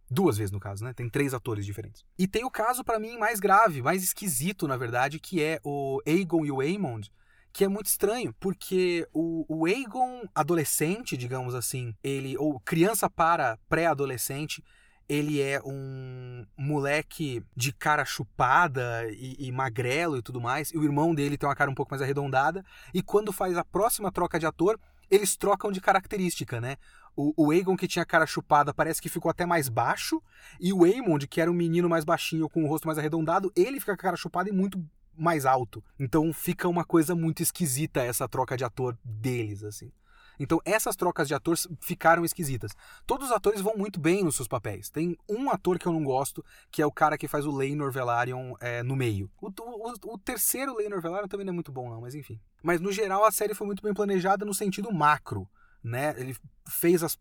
[0.10, 0.93] Duas vezes, no caso, né?
[0.93, 2.06] Tem três atores diferentes.
[2.18, 5.99] E tem o caso, para mim, mais grave, mais esquisito, na verdade, que é o
[6.07, 7.11] Aegon e o Aemond,
[7.51, 13.57] que é muito estranho, porque o, o Aegon adolescente, digamos assim, ele, ou criança para
[13.68, 14.64] pré-adolescente,
[15.10, 20.85] ele é um moleque de cara chupada e, e, magrelo e tudo mais, e o
[20.85, 24.39] irmão dele tem uma cara um pouco mais arredondada, e quando faz a próxima troca
[24.39, 24.80] de ator,
[25.11, 26.77] eles trocam de característica, né?
[27.15, 30.22] O, o Aegon, que tinha cara chupada, parece que ficou até mais baixo.
[30.60, 33.80] E o Aemond, que era um menino mais baixinho, com o rosto mais arredondado, ele
[33.80, 34.84] fica com a cara chupada e muito
[35.18, 35.84] mais alto.
[35.99, 39.91] Então fica uma coisa muito esquisita essa troca de ator deles, assim.
[40.40, 42.72] Então essas trocas de atores ficaram esquisitas.
[43.06, 44.90] Todos os atores vão muito bem nos seus papéis.
[44.90, 47.91] Tem um ator que eu não gosto, que é o cara que faz o Leinor
[47.91, 49.30] Velaryon é, no meio.
[49.41, 52.40] O, o, o terceiro Leinor Velaryon também não é muito bom não, mas enfim.
[52.64, 55.48] Mas no geral a série foi muito bem planejada no sentido macro
[55.84, 56.14] né?
[56.18, 56.35] Ele
[56.68, 57.18] fez as,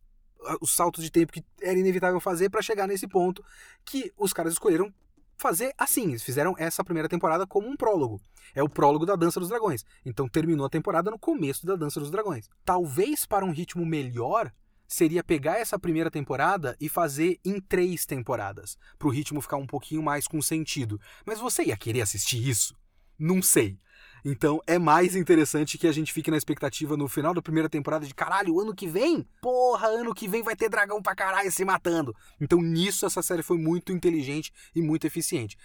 [0.60, 3.44] os saltos de tempo que era inevitável fazer para chegar nesse ponto
[3.85, 4.93] que os caras escolheram
[5.36, 6.09] fazer assim.
[6.09, 8.20] Eles fizeram essa primeira temporada como um prólogo.
[8.55, 9.85] É o prólogo da Dança dos Dragões.
[10.05, 12.48] Então terminou a temporada no começo da Dança dos Dragões.
[12.64, 14.52] Talvez para um ritmo melhor
[14.86, 19.66] seria pegar essa primeira temporada e fazer em três temporadas, para o ritmo ficar um
[19.66, 20.98] pouquinho mais com sentido.
[21.26, 22.74] Mas você ia querer assistir isso?
[23.18, 23.78] Não sei.
[24.24, 28.07] Então é mais interessante que a gente fique na expectativa no final da primeira temporada
[28.07, 29.27] de caralho, ano que vem?
[29.40, 32.15] Porra, ano que vem vai ter dragão pra caralho se matando.
[32.40, 35.57] Então nisso essa série foi muito inteligente e muito eficiente.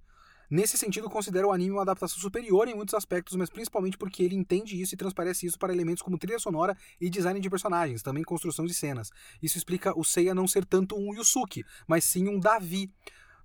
[0.49, 4.35] Nesse sentido, considero o anime uma adaptação superior em muitos aspectos, mas principalmente porque ele
[4.35, 8.23] entende isso e transparece isso para elementos como trilha sonora e design de personagens, também
[8.23, 9.11] construção de cenas.
[9.43, 12.91] Isso explica o Seiya não ser tanto um Yusuke, mas sim um Davi.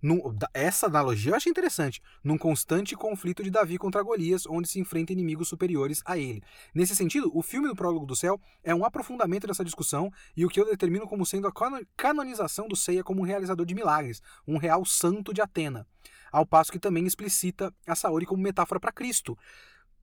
[0.01, 0.21] Num,
[0.55, 2.01] essa analogia eu achei interessante.
[2.23, 6.43] Num constante conflito de Davi contra Golias, onde se enfrenta inimigos superiores a ele.
[6.75, 10.49] Nesse sentido, o filme do Prólogo do Céu é um aprofundamento dessa discussão e o
[10.49, 11.53] que eu determino como sendo a
[11.97, 15.87] canonização do Seiya como um realizador de milagres, um real santo de Atena
[16.35, 19.39] ao passo que também explicita a Saori como metáfora para Cristo.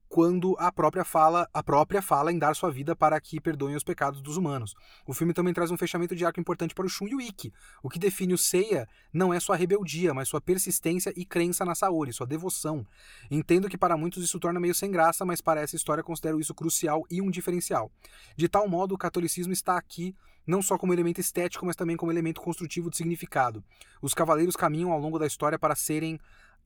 [0.08, 3.82] quando a própria fala, a própria fala em dar sua vida para que perdoem os
[3.82, 4.74] pecados dos humanos.
[5.06, 7.50] O filme também traz um fechamento de arco importante para o Shun e o Ikki.
[7.82, 11.74] O que define o Seiya não é sua rebeldia, mas sua persistência e crença na
[11.74, 12.86] Saori, sua devoção.
[13.30, 16.54] Entendo que para muitos isso torna meio sem graça, mas para essa história considero isso
[16.54, 17.90] crucial e um diferencial.
[18.36, 20.14] De tal modo, o catolicismo está aqui
[20.46, 23.62] não só como elemento estético, mas também como elemento construtivo de significado.
[24.00, 26.18] Os cavaleiros caminham ao longo da história para serem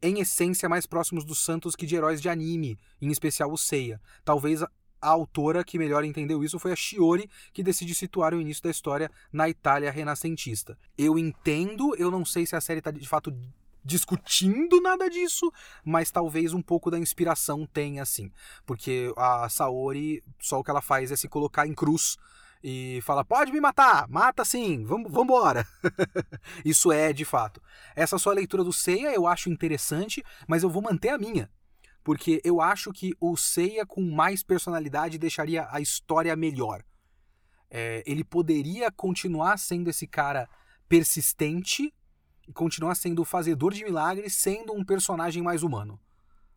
[0.03, 4.01] em essência mais próximos dos santos que de heróis de anime, em especial o Seiya.
[4.24, 4.69] Talvez a
[5.01, 9.11] autora que melhor entendeu isso foi a Shiori, que decide situar o início da história
[9.32, 10.77] na Itália renascentista.
[10.97, 13.32] Eu entendo, eu não sei se a série está de fato
[13.85, 15.51] discutindo nada disso,
[15.85, 18.32] mas talvez um pouco da inspiração tenha sim,
[18.66, 22.16] porque a Saori só o que ela faz é se colocar em cruz
[22.68, 25.12] e fala: pode me matar, mata sim, vamos.
[26.64, 27.62] Isso é de fato.
[27.94, 31.48] Essa sua leitura do Seiya eu acho interessante, mas eu vou manter a minha.
[32.02, 36.82] Porque eu acho que o Seiya com mais personalidade deixaria a história melhor.
[37.70, 40.48] É, ele poderia continuar sendo esse cara
[40.88, 41.94] persistente
[42.48, 46.01] e continuar sendo o fazedor de milagres, sendo um personagem mais humano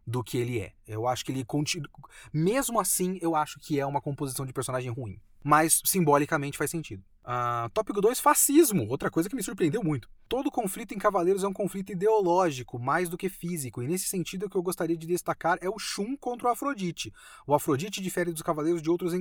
[0.08, 0.74] do que ele é.
[0.88, 1.88] Eu acho que ele continua.
[2.34, 7.04] Mesmo assim, eu acho que é uma composição de personagem ruim mas simbolicamente faz sentido.
[7.30, 10.10] Uh, tópico 2, fascismo, outra coisa que me surpreendeu muito.
[10.28, 14.48] Todo conflito em Cavaleiros é um conflito ideológico, mais do que físico, e nesse sentido
[14.48, 17.14] o que eu gostaria de destacar é o Shun contra o Afrodite.
[17.46, 19.14] O Afrodite difere dos Cavaleiros de, outros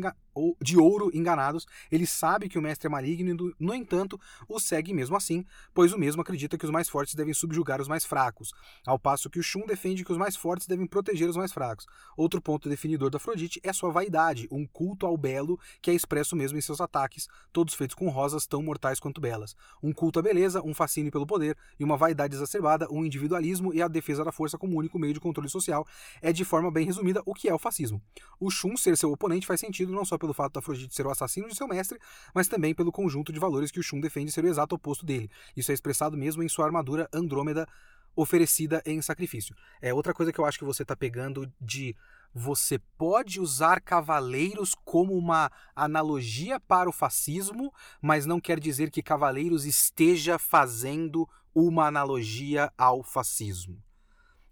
[0.63, 4.19] de ouro enganados, ele sabe que o mestre é maligno e, no entanto,
[4.49, 5.45] o segue mesmo assim,
[5.75, 8.55] pois o mesmo acredita que os mais fortes devem subjugar os mais fracos,
[8.87, 11.85] ao passo que o Shun defende que os mais fortes devem proteger os mais fracos.
[12.17, 16.35] Outro ponto definidor do Afrodite é sua vaidade, um culto ao belo que é expresso
[16.35, 19.57] mesmo em seus ataques, todos feitos com rosas tão mortais quanto belas.
[19.83, 23.83] Um culto à beleza, um fascínio pelo poder e uma vaidade exacerbada, um individualismo e
[23.83, 25.85] a defesa da força como único meio de controle social
[26.23, 28.01] é, de forma bem resumida, o que é o fascismo.
[28.39, 31.11] O Shun ser seu oponente faz sentido não só pelo fato da Afrodite ser o
[31.11, 31.99] assassino de seu mestre,
[32.33, 35.29] mas também pelo conjunto de valores que o Shun defende ser o exato oposto dele.
[35.57, 37.67] Isso é expressado mesmo em sua armadura Andrômeda
[38.15, 39.55] oferecida em sacrifício.
[39.81, 41.95] É outra coisa que eu acho que você está pegando de
[42.35, 49.03] você pode usar cavaleiros como uma analogia para o fascismo, mas não quer dizer que
[49.03, 53.83] cavaleiros esteja fazendo uma analogia ao fascismo.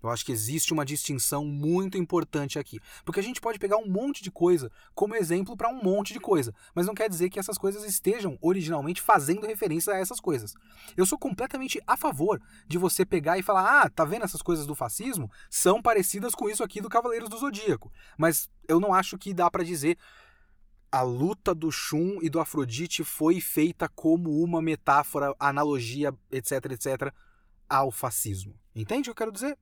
[0.07, 2.79] Eu acho que existe uma distinção muito importante aqui.
[3.05, 6.21] Porque a gente pode pegar um monte de coisa como exemplo para um monte de
[6.21, 10.55] coisa, mas não quer dizer que essas coisas estejam originalmente fazendo referência a essas coisas.
[10.97, 14.67] Eu sou completamente a favor de você pegar e falar: ah, tá vendo essas coisas
[14.67, 15.31] do fascismo?
[15.51, 17.93] São parecidas com isso aqui do Cavaleiros do Zodíaco.
[18.17, 19.99] Mas eu não acho que dá para dizer
[20.91, 27.13] a luta do Shun e do Afrodite foi feita como uma metáfora, analogia, etc, etc,
[27.69, 28.55] ao fascismo.
[28.75, 29.59] Entende o que eu quero dizer?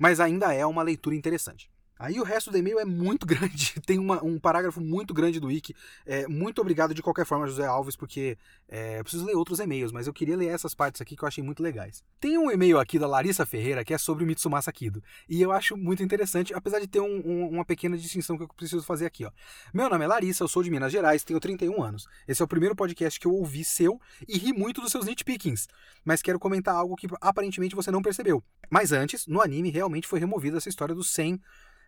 [0.00, 1.70] Mas ainda é uma leitura interessante.
[1.98, 5.48] Aí o resto do e-mail é muito grande, tem uma, um parágrafo muito grande do
[5.48, 5.74] Wiki.
[6.06, 8.38] É, muito obrigado de qualquer forma, José Alves, porque
[8.68, 11.28] é, eu preciso ler outros e-mails, mas eu queria ler essas partes aqui que eu
[11.28, 12.04] achei muito legais.
[12.20, 15.50] Tem um e-mail aqui da Larissa Ferreira que é sobre o Mitsumasa Kido, e eu
[15.50, 19.06] acho muito interessante, apesar de ter um, um, uma pequena distinção que eu preciso fazer
[19.06, 19.24] aqui.
[19.24, 19.30] Ó.
[19.74, 22.06] Meu nome é Larissa, eu sou de Minas Gerais, tenho 31 anos.
[22.26, 25.66] Esse é o primeiro podcast que eu ouvi seu e ri muito dos seus nitpickings,
[26.04, 28.42] mas quero comentar algo que aparentemente você não percebeu.
[28.70, 31.40] Mas antes, no anime realmente foi removida essa história dos 100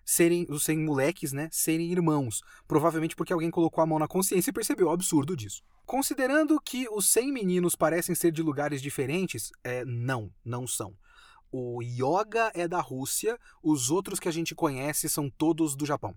[0.05, 4.51] serem os 100 moleques, né, serem irmãos, provavelmente porque alguém colocou a mão na consciência
[4.51, 5.63] e percebeu o absurdo disso.
[5.87, 10.97] Considerando que os 100 meninos parecem ser de lugares diferentes, é, não, não são.
[11.53, 16.15] O Yoga é da Rússia, os outros que a gente conhece são todos do Japão.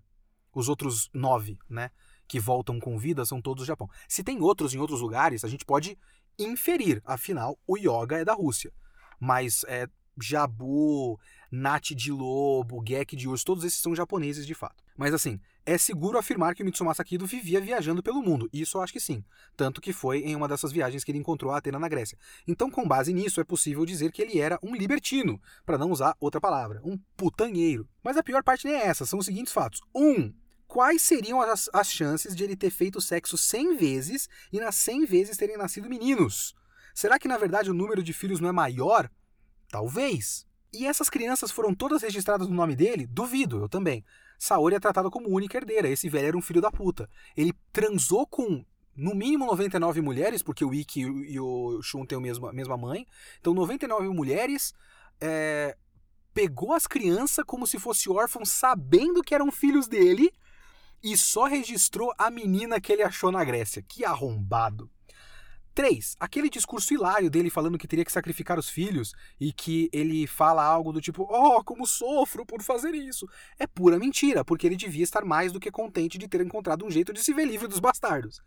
[0.53, 1.89] Os outros nove, né,
[2.27, 3.89] que voltam com vida são todos do Japão.
[4.07, 5.97] Se tem outros em outros lugares, a gente pode
[6.37, 8.71] inferir, afinal, o Yoga é da Rússia.
[9.19, 9.87] Mas é,
[10.21, 11.19] Jabu,
[11.51, 14.83] Nat de lobo, Gek de urso, todos esses são japoneses de fato.
[14.97, 18.81] Mas assim, é seguro afirmar que o Mitsumasa Kido vivia viajando pelo mundo, isso eu
[18.81, 19.23] acho que sim.
[19.55, 22.17] Tanto que foi em uma dessas viagens que ele encontrou a Atena na Grécia.
[22.47, 26.15] Então, com base nisso, é possível dizer que ele era um libertino, para não usar
[26.19, 27.87] outra palavra, um putanheiro.
[28.03, 29.81] Mas a pior parte nem é essa, são os seguintes fatos.
[29.95, 30.33] Um,
[30.67, 35.05] quais seriam as, as chances de ele ter feito sexo 100 vezes e nas 100
[35.05, 36.55] vezes terem nascido meninos?
[36.93, 39.09] Será que na verdade o número de filhos não é maior?
[39.73, 40.45] Talvez.
[40.71, 43.07] E essas crianças foram todas registradas no nome dele?
[43.07, 44.05] Duvido, eu também.
[44.37, 47.09] Saori é tratada como única herdeira, esse velho era um filho da puta.
[47.35, 48.63] Ele transou com
[48.95, 52.77] no mínimo 99 mulheres, porque o Ikki e o Shun têm a mesma, a mesma
[52.77, 53.07] mãe.
[53.39, 54.75] Então 99 mulheres,
[55.19, 55.75] é,
[56.35, 60.31] pegou as crianças como se fosse órfão, sabendo que eram filhos dele,
[61.01, 63.81] e só registrou a menina que ele achou na Grécia.
[63.81, 64.87] Que arrombado.
[65.73, 66.15] 3.
[66.19, 70.63] Aquele discurso hilário dele falando que teria que sacrificar os filhos e que ele fala
[70.63, 73.27] algo do tipo: Oh, como sofro por fazer isso.
[73.57, 76.91] É pura mentira, porque ele devia estar mais do que contente de ter encontrado um
[76.91, 78.41] jeito de se ver livre dos bastardos.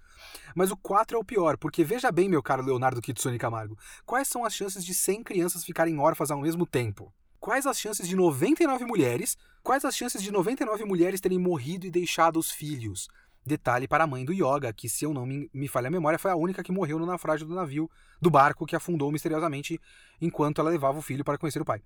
[0.54, 4.28] Mas o 4 é o pior, porque veja bem, meu caro Leonardo Kitsune Camargo, quais
[4.28, 7.12] são as chances de 100 crianças ficarem órfãs ao mesmo tempo?
[7.38, 9.36] Quais as chances de 99 mulheres?
[9.62, 13.08] Quais as chances de 99 mulheres terem morrido e deixado os filhos?
[13.46, 16.18] Detalhe para a mãe do Yoga, que, se eu não me, me falha a memória,
[16.18, 17.88] foi a única que morreu no naufrágio do navio,
[18.20, 19.80] do barco que afundou misteriosamente
[20.20, 21.80] enquanto ela levava o filho para conhecer o pai.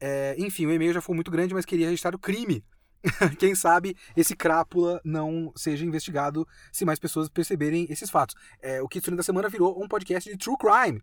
[0.00, 2.64] É, enfim, o e-mail já foi muito grande, mas queria registrar o crime.
[3.38, 8.36] Quem sabe esse crápula não seja investigado se mais pessoas perceberem esses fatos.
[8.60, 11.02] É, o Kitsune da Semana virou um podcast de true crime.